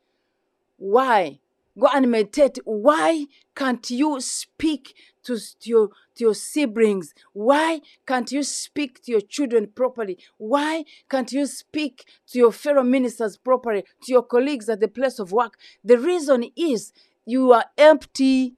[0.79, 1.39] why
[1.79, 2.59] Go and meditate.
[2.65, 7.15] Why can't you speak to, to, your, to your siblings?
[7.33, 10.19] Why can't you speak to your children properly?
[10.37, 15.19] Why can't you speak to your fellow ministers properly, to your colleagues at the place
[15.19, 15.59] of work?
[15.83, 16.93] The reason is
[17.25, 18.55] you are empty.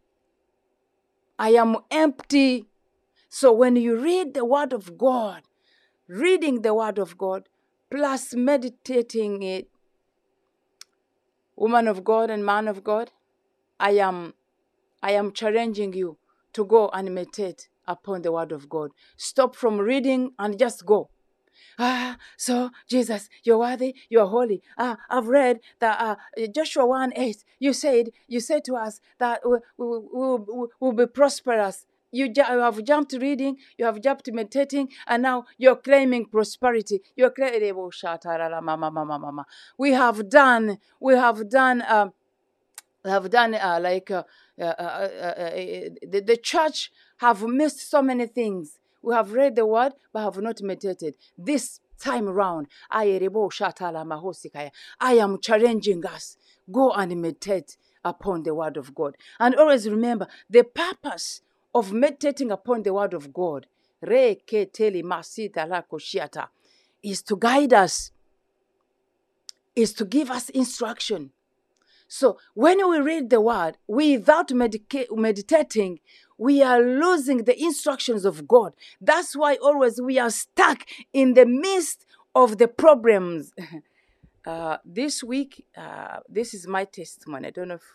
[1.39, 2.67] I am empty.
[3.29, 5.43] So when you read the Word of God,
[6.09, 7.49] reading the Word of God,
[7.91, 9.69] plus meditating it,
[11.57, 13.11] woman of God and man of God,
[13.79, 14.35] I am
[15.03, 16.17] I am challenging you
[16.55, 18.93] to go and meditate upon the word of God.
[19.17, 21.11] Stop from reading and just go.
[21.79, 24.63] Ah, so Jesus, you're worthy, you're holy.
[24.79, 29.41] Ah, I've read that uh, Joshua 1 8, you said, you said to us that
[29.45, 34.31] we will we, we, we'll be prosperous you, you have jumped reading, you have jumped
[34.33, 37.03] meditating, and now you're claiming prosperity.
[37.17, 37.75] You're claiming,
[39.79, 42.09] we have done, we have done, uh,
[43.05, 44.23] have done uh, like uh,
[44.59, 45.51] uh, uh, uh
[46.13, 48.79] the, the church have missed so many things.
[49.03, 51.17] We have read the word, but have not meditated.
[51.37, 53.21] This time around, I am
[55.41, 56.37] challenging us.
[56.71, 59.17] Go and meditate upon the word of God.
[59.39, 61.43] And always remember the purpose
[61.75, 63.67] of meditating upon the word of God
[67.03, 68.13] is to guide us,
[69.75, 71.31] is to give us instruction.
[72.07, 76.01] So when we read the word without medica- meditating,
[76.39, 78.75] we are losing the instructions of God.
[79.01, 83.53] That's why always we are stuck in the midst of the problems.
[84.47, 87.47] Uh, this week, uh, this is my testimony.
[87.47, 87.93] I don't know if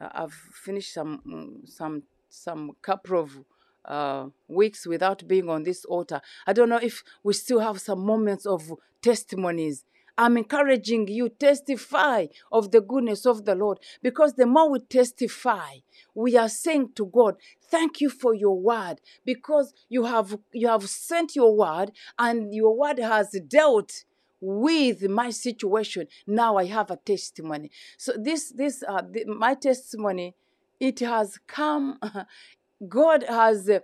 [0.00, 3.44] uh, I've finished some mm, some some couple of
[3.84, 6.20] uh, weeks without being on this altar.
[6.46, 9.84] I don't know if we still have some moments of testimonies.
[10.16, 15.76] I'm encouraging you testify of the goodness of the Lord because the more we testify,
[16.14, 17.36] we are saying to God,
[17.70, 22.76] thank you for your word because you have you have sent your word and your
[22.76, 24.04] word has dealt
[24.40, 26.08] with my situation.
[26.26, 27.70] Now I have a testimony.
[27.96, 30.34] So this this uh, the, my testimony
[30.82, 31.98] it has come.
[32.88, 33.78] God has, uh,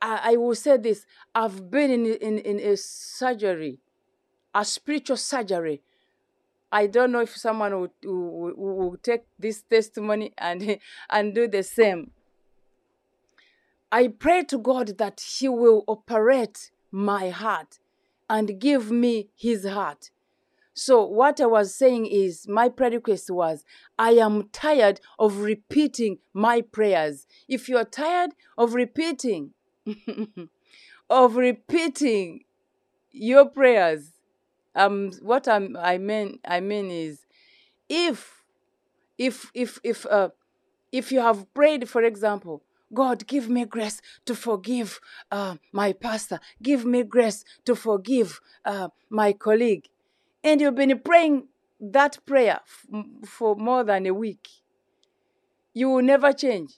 [0.00, 3.80] I, I, will say this, I've been in, in, in a surgery,
[4.54, 5.82] a spiritual surgery.
[6.72, 10.78] I don't know if someone will, will, will take this testimony and,
[11.10, 12.12] and do the same.
[13.92, 17.78] I pray to God that He will operate my heart
[18.30, 20.10] and give me His heart.
[20.78, 23.64] So, what I was saying is, my prayer request was,
[23.98, 27.26] I am tired of repeating my prayers.
[27.48, 29.52] If you are tired of repeating,
[31.10, 32.44] of repeating
[33.10, 34.20] your prayers,
[34.74, 37.24] um, what I'm, I mean, I mean is,
[37.88, 38.44] if,
[39.16, 40.28] if, if, if, uh,
[40.92, 42.62] if you have prayed, for example,
[42.92, 45.00] God, give me grace to forgive
[45.32, 46.38] uh, my pastor.
[46.62, 49.88] Give me grace to forgive uh, my colleague
[50.46, 51.48] and you've been praying
[51.80, 54.48] that prayer f- for more than a week,
[55.74, 56.74] you will never change.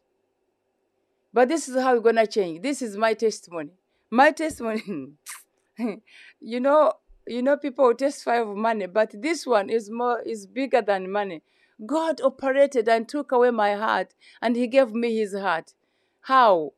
[1.32, 2.62] But this is how you're going to change.
[2.62, 3.70] This is my testimony.
[4.10, 5.12] My testimony,
[6.40, 6.94] you know,
[7.26, 11.42] you know, people testify of money, but this one is more is bigger than money.
[11.84, 15.74] God operated and took away my heart, and He gave me His heart.
[16.22, 16.72] How?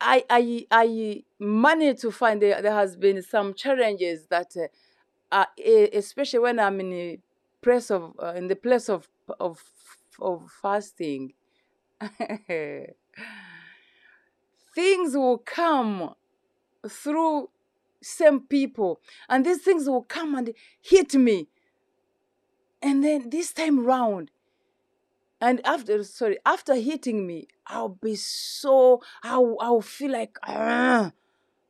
[0.00, 4.66] I I I managed to find there, there has been some challenges that, uh,
[5.32, 5.46] uh,
[5.92, 7.20] especially when I'm in the
[7.62, 9.08] place of uh, in the place of
[9.38, 9.62] of
[10.20, 11.34] of fasting,
[14.74, 16.14] things will come
[16.88, 17.50] through
[18.02, 21.48] same people, and these things will come and hit me,
[22.82, 24.30] and then this time round,
[25.40, 31.12] and after sorry after hitting me i'll be so i'll, I'll feel like "Ah,"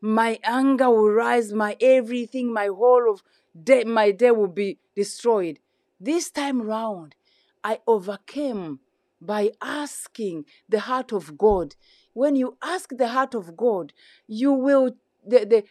[0.00, 3.22] my anger will rise my everything my whole of
[3.62, 5.58] day my day will be destroyed
[6.00, 7.14] this time round
[7.62, 8.80] i overcame
[9.20, 11.74] by asking the heart of god
[12.14, 13.92] when you ask the heart of god
[14.26, 14.92] you will
[15.26, 15.64] the, the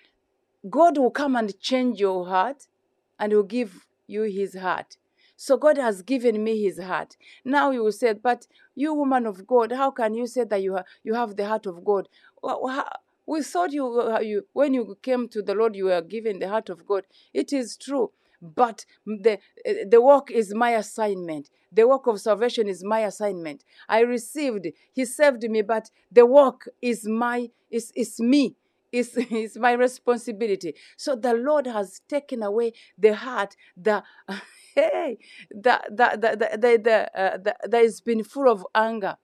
[0.70, 2.68] god will come and change your heart
[3.18, 4.98] and will give you his heart
[5.42, 7.16] so God has given me his heart.
[7.46, 10.76] Now you will say, but you woman of God, how can you say that you,
[10.76, 12.10] ha- you have the heart of God?
[13.30, 16.50] We thought you, uh, you, when you came to the Lord, you were given the
[16.50, 17.04] heart of God.
[17.32, 18.10] It is true.
[18.42, 19.38] But the,
[19.88, 21.52] the work is my assignment.
[21.72, 23.64] The work of salvation is my assignment.
[23.88, 28.56] I received, He saved me, but the work is my, is, is me
[28.92, 30.74] is is my responsibility.
[30.98, 34.04] So the Lord has taken away the heart that
[34.74, 35.20] hey
[35.52, 39.18] that that that, that, that, uh, that, that has been full of anger,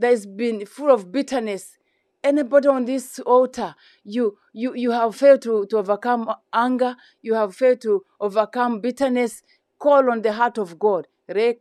[0.00, 1.78] that has been full of bitterness.
[2.26, 7.54] Anybody on this altar, you you you have failed to, to overcome anger, you have
[7.54, 9.44] failed to overcome bitterness.
[9.78, 11.06] Call on the heart of God.
[11.28, 11.54] I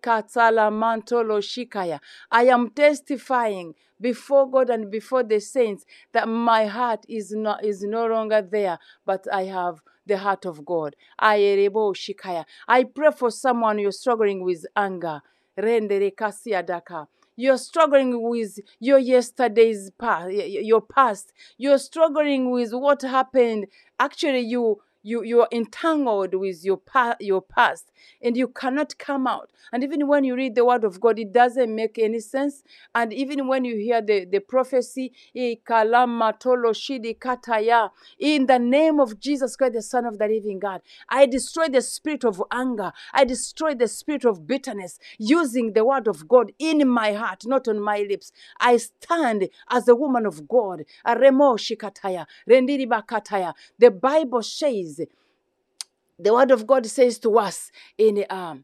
[2.32, 8.08] am testifying before God and before the saints that my heart is not is no
[8.08, 10.96] longer there, but I have the heart of God.
[11.20, 15.22] I pray for someone you're struggling with anger.
[15.56, 17.06] Rendere kasiadaka.
[17.36, 21.34] You're struggling with your yesterday's past, your past.
[21.58, 23.68] You're struggling with what happened.
[24.00, 27.92] Actually, you you you are entangled with your pa- your past
[28.22, 29.52] and you cannot come out.
[29.72, 32.64] And even when you read the word of god it doesn't make any sense.
[32.96, 35.14] And even when you hear the the prophecy
[38.20, 41.82] in the name of jesus christ the son of the living god i destroy the
[41.82, 42.92] spirit of anger.
[43.14, 47.68] I destroy the spirit of bitterness using the word of god in my heart not
[47.68, 48.32] on my lips.
[48.60, 50.84] I stand as a woman of god.
[51.06, 51.32] The
[53.92, 54.95] bible says
[56.18, 58.64] the word of God says to us in um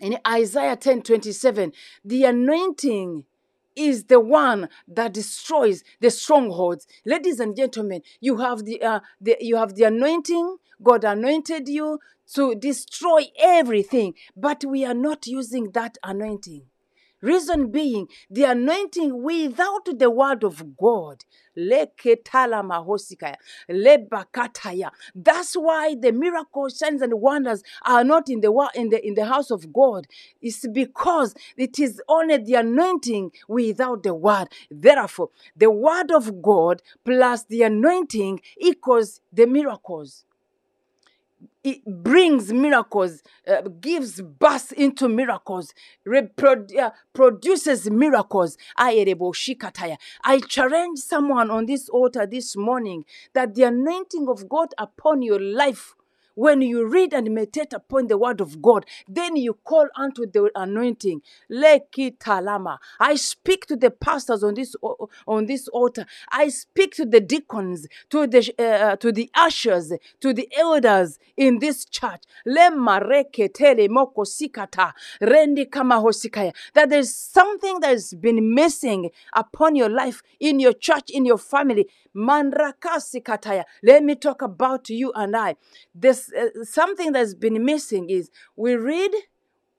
[0.00, 1.72] in Isaiah 10 27,
[2.04, 3.24] the anointing
[3.74, 6.86] is the one that destroys the strongholds.
[7.04, 10.56] Ladies and gentlemen, you have the, uh, the you have the anointing.
[10.82, 11.98] God anointed you
[12.34, 16.64] to destroy everything, but we are not using that anointing.
[17.26, 21.24] Reason being, the anointing without the word of God.
[21.56, 21.88] That's
[25.54, 29.50] why the miracles, signs, and wonders are not in the in the in the house
[29.50, 30.06] of God.
[30.40, 34.46] It's because it is only the anointing without the word.
[34.70, 40.24] Therefore, the word of God plus the anointing equals the miracles
[41.66, 45.74] it brings miracles, uh, gives birth into miracles,
[46.06, 48.56] reprodu- uh, produces miracles.
[48.76, 53.04] I challenge someone on this altar this morning
[53.34, 55.95] that the anointing of God upon your life
[56.36, 60.50] when you read and meditate upon the word of God, then you call unto the
[60.54, 61.22] anointing.
[61.50, 62.78] Leki talama.
[63.00, 64.76] I speak to the pastors on this
[65.26, 66.06] on this altar.
[66.30, 71.58] I speak to the deacons, to the uh, to the ushers, to the elders in
[71.58, 72.22] this church.
[72.46, 76.52] Lemareketele moko sikata rendi kama hosikaya.
[76.74, 81.38] That there's something that has been missing upon your life, in your church, in your
[81.38, 81.88] family.
[82.14, 83.64] Mandrakasi kataya.
[83.82, 85.56] Let me talk about you and I.
[85.94, 89.12] This uh, something that's been missing is we read.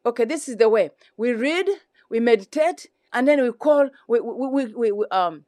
[0.06, 1.68] Okay, this is the way we read,
[2.10, 3.90] we meditate, and then we call.
[4.08, 5.46] We we we, we, um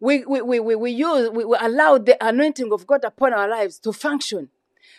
[0.00, 3.48] we we, we, we, we use we, we allow the anointing of God upon our
[3.48, 4.48] lives to function.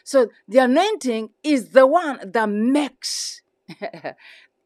[0.03, 4.15] So the anointing is the one that makes it,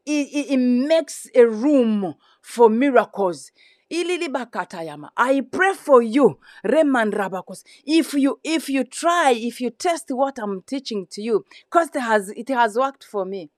[0.06, 3.50] it, it makes a room for miracles.
[3.90, 7.64] I pray for you, Reman Rabakos.
[7.86, 12.00] If you if you try, if you test what I'm teaching to you, because it
[12.00, 13.50] has it has worked for me.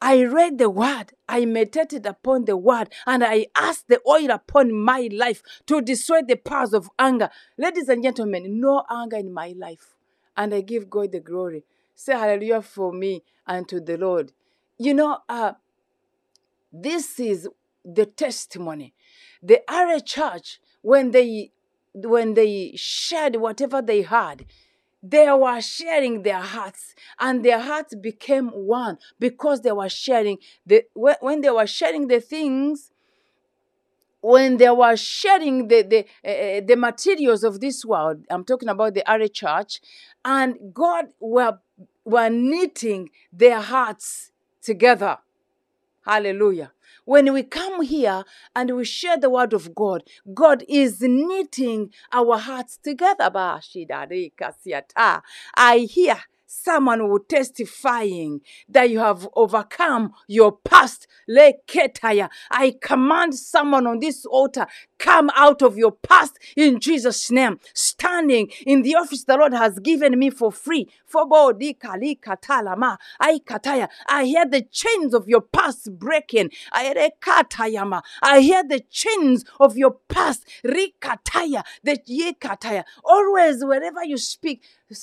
[0.00, 4.72] I read the word, I meditated upon the word, and I asked the oil upon
[4.72, 7.30] my life to destroy the powers of anger.
[7.56, 9.96] Ladies and gentlemen, no anger in my life.
[10.36, 11.64] And I give God the glory.
[11.94, 14.32] Say hallelujah for me and to the Lord.
[14.78, 15.52] You know, uh,
[16.70, 17.48] this is
[17.82, 18.92] the testimony.
[19.42, 21.52] The early church, when they
[21.94, 24.44] when they shared whatever they had,
[25.02, 30.84] they were sharing their hearts and their hearts became one because they were sharing the
[30.94, 32.90] when they were sharing the things
[34.20, 38.94] when they were sharing the the, uh, the materials of this world i'm talking about
[38.94, 39.80] the early church
[40.24, 41.58] and god were
[42.06, 44.30] were knitting their hearts
[44.62, 45.18] together.
[46.04, 46.72] Hallelujah
[47.06, 50.02] when we come here and we share the word of God,
[50.34, 53.30] God is knitting our hearts together.
[55.56, 61.06] I hear someone will testifying that you have overcome your past.
[61.28, 64.66] I command someone on this altar,
[64.98, 67.58] come out of your past in Jesus' name.
[67.74, 70.88] Standing in the office the Lord has given me for free.
[71.14, 71.52] I
[74.24, 76.50] hear the chains of your past breaking.
[76.72, 77.10] I
[78.40, 80.46] hear the chains of your past.
[83.04, 84.62] Always, wherever you speak,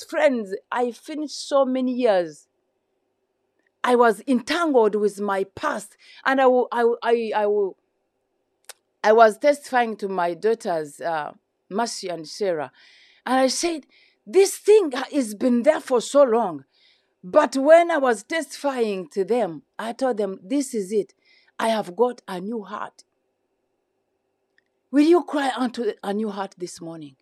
[0.10, 2.48] friends, I finished so many years.
[3.84, 7.76] I was entangled with my past, and I will, I, I, I will,
[9.04, 11.34] I was testifying to my daughters, uh,
[11.70, 12.72] and Sarah,
[13.26, 13.86] and I said,
[14.26, 16.66] "This thing has been there for so long."
[17.24, 21.14] But when I was testifying to them, I told them, This is it.
[21.58, 23.06] I have got a new heart.
[24.92, 27.16] Will you cry unto a new heart this morning?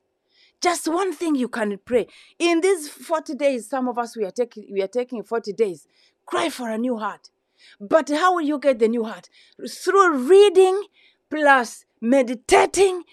[0.60, 2.08] Just one thing you can pray.
[2.40, 5.88] In these 40 days, some of us we are taking we are taking 40 days.
[6.26, 7.30] Cry for a new heart.
[7.80, 9.30] But how will you get the new heart?
[9.70, 10.84] Through reading
[11.32, 13.04] plus meditating.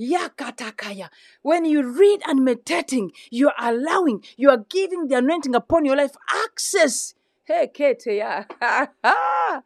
[0.00, 1.08] Yakatakaya.
[1.42, 5.96] When you read and meditating, you are allowing, you are giving the anointing upon your
[5.96, 6.16] life
[6.46, 7.14] access.
[7.44, 8.46] Hey, Keteya.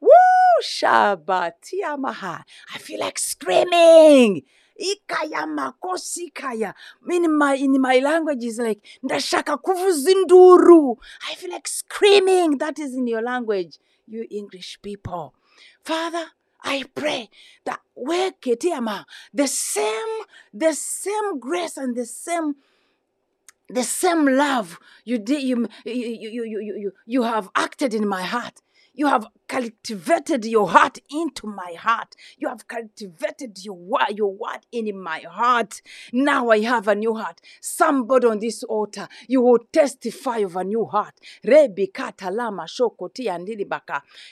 [0.00, 0.10] Woo!
[0.62, 2.44] Shabbatia maha.
[2.74, 4.42] I feel like screaming.
[4.78, 6.74] Ikaya makosikaya.
[7.10, 10.96] In my in my language is like ndashaka kuvuzinduru.
[11.30, 12.58] I feel like screaming.
[12.58, 15.34] That is in your language, you English people.
[15.88, 16.26] Father,
[16.62, 17.30] I pray
[17.64, 20.12] that where Ketiama, the same,
[20.52, 22.56] the same grace and the same
[23.70, 28.22] the same love you did you you, you, you, you, you have acted in my
[28.22, 28.60] heart
[28.98, 32.16] you have cultivated your heart into my heart.
[32.36, 35.80] You have cultivated your word, your word in my heart.
[36.12, 37.40] Now I have a new heart.
[37.60, 41.14] Somebody on this altar, you will testify of a new heart.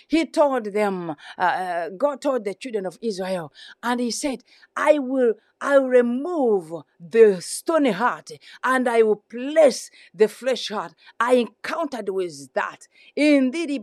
[0.08, 3.52] He told them, uh, uh, God told the children of Israel,
[3.84, 4.42] and He said,
[4.74, 8.30] I will I will remove the stony heart
[8.62, 10.94] and I will place the flesh heart.
[11.18, 12.88] I encountered with that.
[13.14, 13.78] In You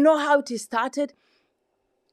[0.00, 1.12] know how it started?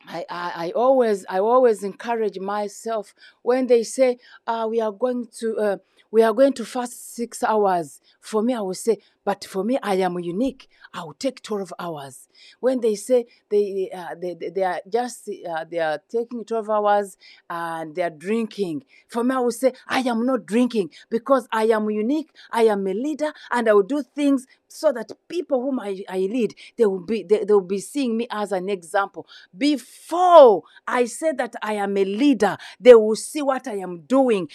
[0.06, 5.28] I, I, I always I always encourage myself when they say uh, we are going
[5.40, 5.78] to uh,
[6.12, 8.00] we are going to fast six hours.
[8.22, 10.68] For me, I will say, but for me, I am unique.
[10.94, 12.28] I will take 12 hours.
[12.60, 17.18] When they say they, uh, they, they are just, uh, they are taking 12 hours
[17.50, 18.84] and they are drinking.
[19.08, 22.30] For me, I will say, I am not drinking because I am unique.
[22.52, 26.18] I am a leader and I will do things so that people whom I, I
[26.18, 29.28] lead, they will be they, they will be seeing me as an example.
[29.56, 34.50] Before I say that I am a leader, they will see what I am doing.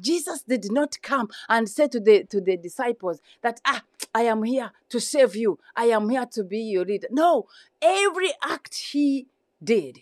[0.00, 3.82] Jesus did not come and say to the to the disciples that ah
[4.14, 5.58] I am here to save you.
[5.74, 7.08] I am here to be your leader.
[7.10, 7.46] No,
[7.80, 9.26] every act he
[9.62, 10.00] did,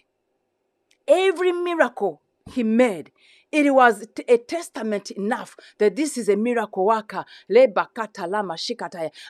[1.07, 2.21] every miracle
[2.53, 3.13] he made,
[3.53, 7.25] it was a testament enough that this is a miracle worker.
[7.51, 7.67] I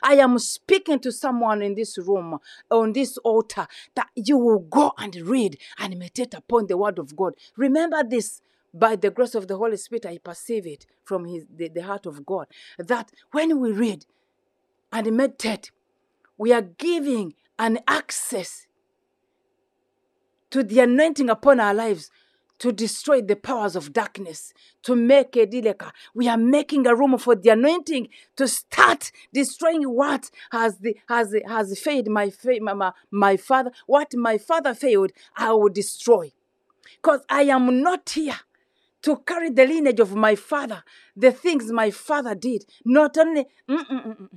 [0.03, 2.37] am speaking to someone in this room,
[2.69, 7.15] on this altar, that you will go and read and meditate upon the word of
[7.15, 7.33] God.
[7.57, 8.41] Remember this
[8.73, 12.05] by the grace of the Holy Spirit, I perceive it from his, the, the heart
[12.05, 12.47] of God
[12.77, 14.05] that when we read
[14.91, 15.71] and meditate,
[16.37, 18.67] we are giving an access
[20.49, 22.09] to the anointing upon our lives
[22.59, 24.53] to destroy the powers of darkness,
[24.83, 25.91] to make a dileka.
[26.13, 31.35] We are making a room for the anointing to start destroying what has the, has
[31.47, 33.71] has failed my, my my father.
[33.87, 36.33] What my father failed, I will destroy,
[37.01, 38.39] because I am not here
[39.03, 40.83] to carry the lineage of my father,
[41.15, 42.65] the things my father did.
[42.85, 44.29] Not only, mm-mm-mm-mm-mm.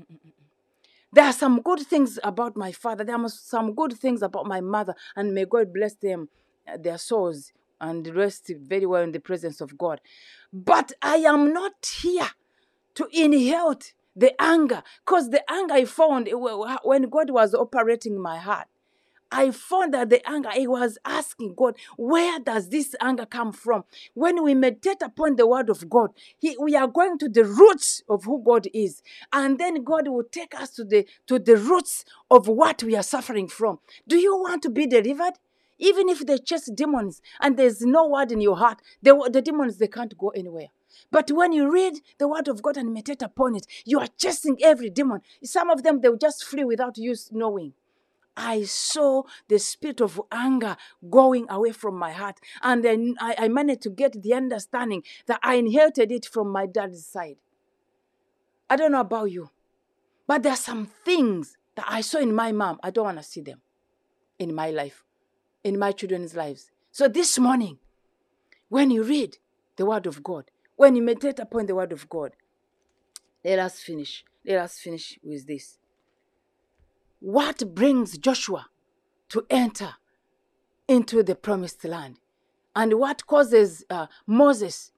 [1.12, 4.60] there are some good things about my father, there are some good things about my
[4.60, 6.28] mother, and may God bless them,
[6.68, 10.00] uh, their souls, and rest very well in the presence of God.
[10.52, 12.30] But I am not here
[12.94, 18.38] to inherit the anger, because the anger I found eh, when God was operating my
[18.38, 18.68] heart.
[19.34, 23.84] I found that the anger, I was asking God, where does this anger come from?
[24.14, 28.02] When we meditate upon the word of God, he, we are going to the roots
[28.08, 29.02] of who God is.
[29.32, 33.02] And then God will take us to the, to the roots of what we are
[33.02, 33.80] suffering from.
[34.08, 35.34] Do you want to be delivered?
[35.78, 39.78] Even if they chase demons and there's no word in your heart, the, the demons,
[39.78, 40.68] they can't go anywhere.
[41.10, 44.58] But when you read the word of God and meditate upon it, you are chasing
[44.62, 45.22] every demon.
[45.44, 47.74] Some of them, they'll just flee without you knowing.
[48.36, 50.76] I saw the spirit of anger
[51.08, 52.40] going away from my heart.
[52.62, 56.66] And then I, I managed to get the understanding that I inherited it from my
[56.66, 57.36] dad's side.
[58.68, 59.50] I don't know about you,
[60.26, 62.78] but there are some things that I saw in my mom.
[62.82, 63.60] I don't want to see them
[64.38, 65.04] in my life,
[65.62, 66.70] in my children's lives.
[66.90, 67.78] So this morning,
[68.68, 69.36] when you read
[69.76, 72.32] the word of God, when you meditate upon the word of God,
[73.44, 74.24] let us finish.
[74.44, 75.78] Let us finish with this
[77.24, 78.66] what brings Joshua
[79.30, 79.94] to enter
[80.86, 82.18] into the promised land
[82.76, 84.92] and what causes uh, Moses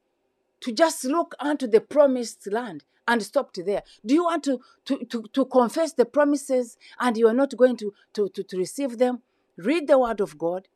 [0.60, 3.84] to just look unto the promised land and stop there.
[4.04, 7.76] Do you want to, to, to, to confess the promises and you are not going
[7.76, 9.22] to, to, to, to receive them?
[9.56, 10.66] Read the word of God,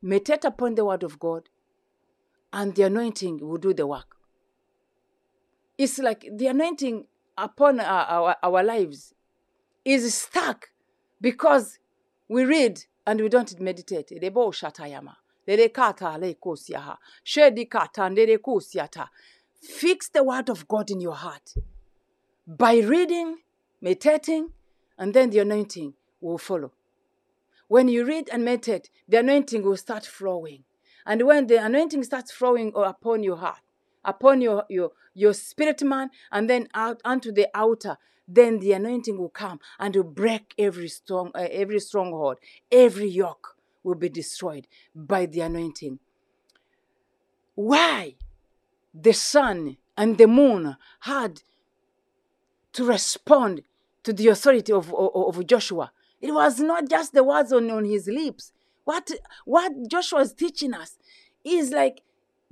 [0.00, 1.48] meditate upon the word of God,
[2.52, 4.14] and the anointing will do the work.
[5.76, 9.14] It's like the anointing upon our, our, our lives
[9.84, 10.70] is stuck
[11.20, 11.78] because
[12.28, 14.12] we read and we don't meditate.
[14.20, 15.14] Lebo shatayama.
[19.62, 21.54] Fix the word of God in your heart
[22.46, 23.38] by reading,
[23.80, 24.50] meditating,
[24.98, 26.72] and then the anointing will follow.
[27.68, 30.64] When you read and meditate, the anointing will start flowing.
[31.06, 33.60] And when the anointing starts flowing upon your heart,
[34.04, 37.96] upon your, your, your spirit man, and then out onto the outer,
[38.32, 42.38] then the anointing will come and will break every strong, uh, every stronghold,
[42.70, 45.98] every yoke will be destroyed by the anointing.
[47.54, 48.14] Why
[48.94, 51.42] the sun and the moon had
[52.74, 53.62] to respond
[54.04, 55.92] to the authority of, of, of Joshua?
[56.20, 58.52] It was not just the words on, on his lips.
[58.84, 59.10] What,
[59.44, 60.96] what Joshua is teaching us
[61.44, 62.02] is like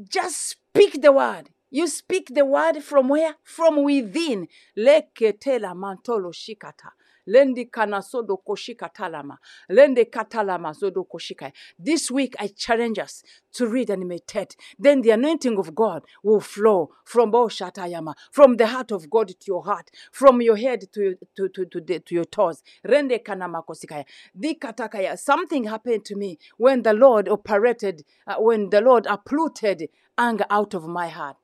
[0.09, 1.51] just speak the word.
[1.71, 3.35] You speak the word from where?
[3.43, 4.49] From within.
[4.77, 6.93] Leketela mantolo shikata.
[7.29, 9.37] Lendi kanasodo koshikatalama.
[9.71, 11.53] Lende katalama zodo koshika.
[11.79, 14.57] This week I challenge us to read and meditate.
[14.79, 19.37] Then the anointing of God will flow from Boshatayama, from the heart of God to
[19.47, 22.62] your heart, from your head to, to, to, to, the, to your toes.
[22.87, 24.07] Rende kanama kosikaya.
[24.39, 25.19] Dikatakaya.
[25.19, 30.73] Something happened to me when the Lord operated, uh, when the Lord uprooted anger out
[30.73, 31.37] of my heart.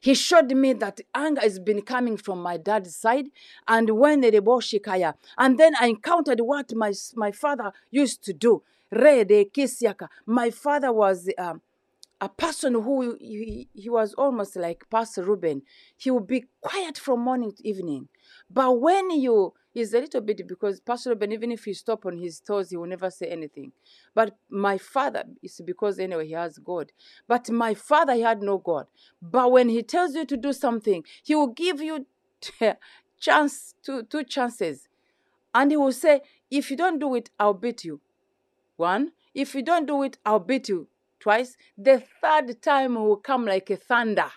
[0.00, 3.26] He showed me that anger has been coming from my dad's side.
[3.66, 8.62] And when Shikaya, and then I encountered what my, my father used to do.
[8.90, 10.08] Re de kisiaka.
[10.26, 11.60] My father was um,
[12.20, 15.62] a person who he, he was almost like Pastor Ruben.
[15.96, 18.08] He would be quiet from morning to evening.
[18.50, 22.16] But when you He's a little bit because Pastor Ben, even if he stop on
[22.16, 23.72] his toes, he will never say anything.
[24.14, 26.92] But my father is because anyway he has God.
[27.28, 28.86] But my father he had no God.
[29.20, 32.06] But when he tells you to do something, he will give you
[33.20, 34.88] chance two two chances,
[35.54, 38.00] and he will say, if you don't do it, I'll beat you.
[38.76, 40.88] One, if you don't do it, I'll beat you
[41.26, 41.56] twice.
[41.76, 44.30] The third time will come like a thunder,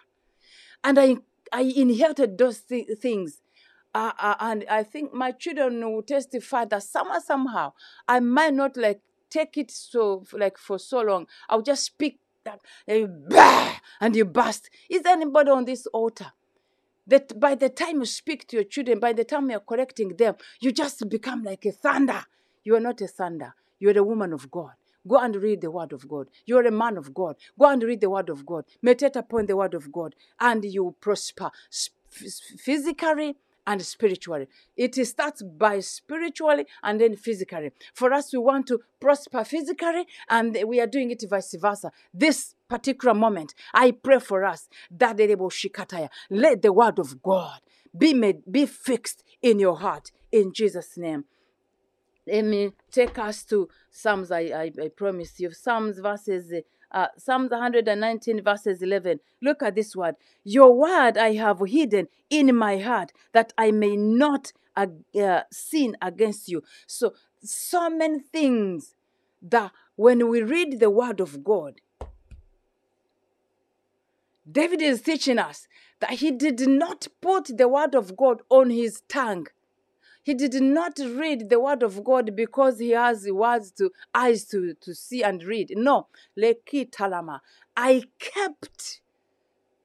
[0.84, 1.18] and I
[1.52, 3.42] I inherited those th- things
[3.94, 7.74] uh, uh, and I think my children will testify that somehow, somehow,
[8.08, 11.28] I might not like take it so like for so long.
[11.48, 14.70] I'll just speak that and you, and you burst.
[14.90, 16.32] Is anybody on this altar?
[17.08, 20.36] That by the time you speak to your children, by the time you're correcting them,
[20.60, 22.24] you just become like a thunder.
[22.64, 23.56] You are not a thunder.
[23.80, 24.74] You're a woman of God.
[25.10, 26.30] Go and read the word of God.
[26.46, 27.36] You're a man of God.
[27.60, 28.64] Go and read the word of God.
[28.82, 31.52] Meditate upon the word of God, and you prosper
[32.10, 33.36] physically,
[33.68, 34.48] and spiritually.
[34.76, 37.72] It starts by spiritually and then physically.
[37.94, 41.92] For us, we want to prosper physically, and we are doing it vice versa.
[42.12, 45.18] This particular moment, I pray for us that
[46.32, 47.60] let the word of God
[47.96, 51.26] be made, be fixed in your heart in Jesus' name.
[52.32, 54.32] Let me take us to Psalms.
[54.32, 56.54] I, I, I promise you Psalms verses
[56.92, 59.20] uh, Psalms 119, verses 11.
[59.42, 60.16] Look at this word.
[60.44, 64.88] Your word I have hidden in my heart that I may not uh,
[65.20, 66.64] uh, sin against you.
[66.88, 67.14] So,
[67.44, 68.96] so many things
[69.42, 71.82] that when we read the word of God,
[74.50, 75.68] David is teaching us
[76.00, 79.48] that he did not put the word of God on his tongue.
[80.30, 84.76] He did not read the word of God because he has words to eyes to,
[84.76, 85.74] to see and read.
[85.76, 86.06] No.
[86.38, 87.40] Leki talama.
[87.76, 89.02] I kept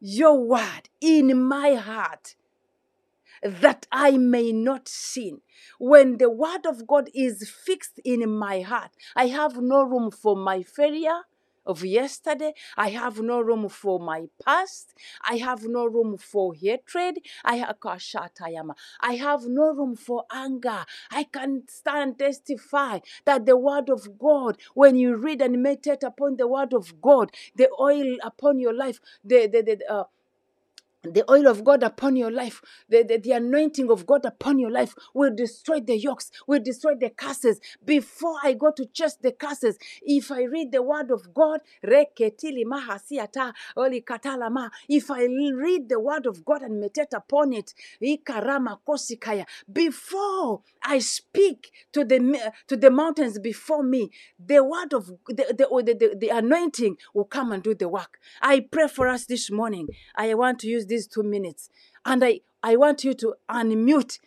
[0.01, 2.35] your word in my heart
[3.43, 5.41] that I may not sin.
[5.79, 10.37] When the word of God is fixed in my heart, I have no room for
[10.37, 11.23] my failure
[11.67, 12.55] of yesterday.
[12.77, 14.95] I have no room for my past.
[15.29, 17.19] I have no room for hatred.
[17.45, 20.85] I have no room for anger.
[21.11, 26.03] I can stand and testify that the word of God, when you read and meditate
[26.03, 30.05] upon the word of God, the oil upon your life, the the, the uh,
[31.05, 34.71] the oil of God upon your life, the, the, the, anointing of God upon your
[34.71, 37.61] life will destroy the yokes, will destroy the curses.
[37.85, 42.21] Before I go to chase the curses, if I read the word of God, if
[45.11, 47.75] I read the word of God and meditate upon it,
[49.73, 55.83] before I speak to the to the mountains before me, the word of the, the,
[55.83, 58.19] the, the anointing will come and do the work.
[58.41, 59.89] I pray for us this morning.
[60.15, 61.69] I want to use these two minutes.
[62.05, 64.21] And I, I want you to unmute,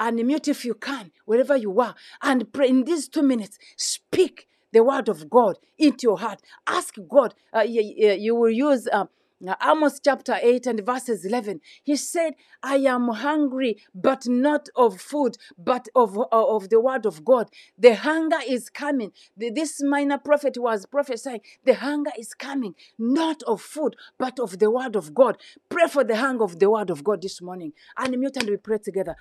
[0.00, 3.58] unmute if you can, wherever you are, and pray in these two minutes.
[3.76, 6.42] Speak the word of God into your heart.
[6.66, 7.34] Ask God.
[7.54, 7.82] Uh, you,
[8.26, 8.88] you, will use.
[8.92, 9.06] Uh,
[9.40, 15.00] now, Amos chapter 8 and verses 11, he said, I am hungry, but not of
[15.00, 17.48] food, but of, uh, of the word of God.
[17.78, 19.12] The hunger is coming.
[19.36, 24.70] This minor prophet was prophesying, the hunger is coming, not of food, but of the
[24.72, 25.36] word of God.
[25.68, 27.72] Pray for the hunger of the word of God this morning.
[27.96, 29.14] And mute and we pray together.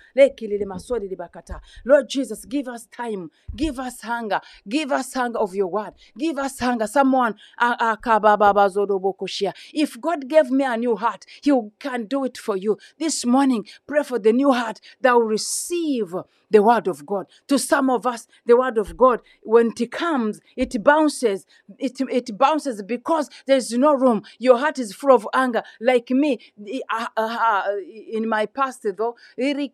[1.86, 6.39] Lord Jesus, give us time, give us hunger, give us hunger of your word, give
[6.39, 6.88] us hunger.
[6.88, 7.36] Someone,
[9.74, 11.26] if God gave me a new heart.
[11.41, 12.78] He can do it for you.
[12.97, 16.14] This morning, pray for the new heart that will receive
[16.49, 17.28] the word of God.
[17.47, 21.45] To some of us, the word of God, when it comes, it bounces.
[21.78, 24.24] It, it bounces because there's no room.
[24.39, 25.64] Your heart is full of anger.
[25.80, 26.39] Like me,
[26.89, 27.64] uh, uh,
[28.12, 29.70] in my past, though, the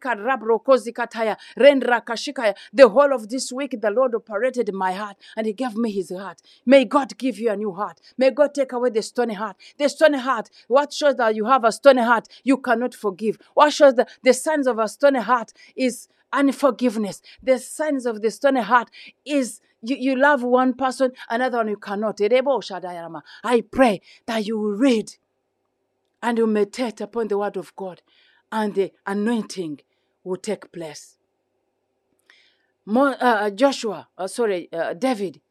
[2.89, 6.41] whole of this week, the Lord operated my heart and He gave me His heart.
[6.65, 7.99] May God give you a new heart.
[8.17, 9.57] May God take away the stony heart.
[9.77, 13.37] The stony heart, what shows that you have a stony heart, you cannot forgive.
[13.53, 17.21] What shows that the signs of a stony heart is unforgiveness.
[17.41, 18.89] The signs of the stony heart
[19.25, 22.19] is you, you love one person, another one you cannot.
[22.21, 25.13] I pray that you will read
[26.21, 28.01] and you meditate upon the word of God
[28.51, 29.81] and the anointing
[30.23, 31.17] will take place.
[32.85, 35.41] More, uh, Joshua, uh, sorry, uh, David,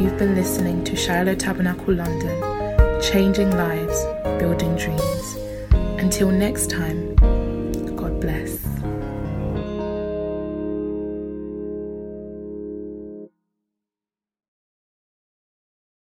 [0.00, 4.04] You've been listening to Shiloh Tabernacle London, changing lives,
[4.40, 5.36] building dreams.
[6.02, 7.09] Until next time.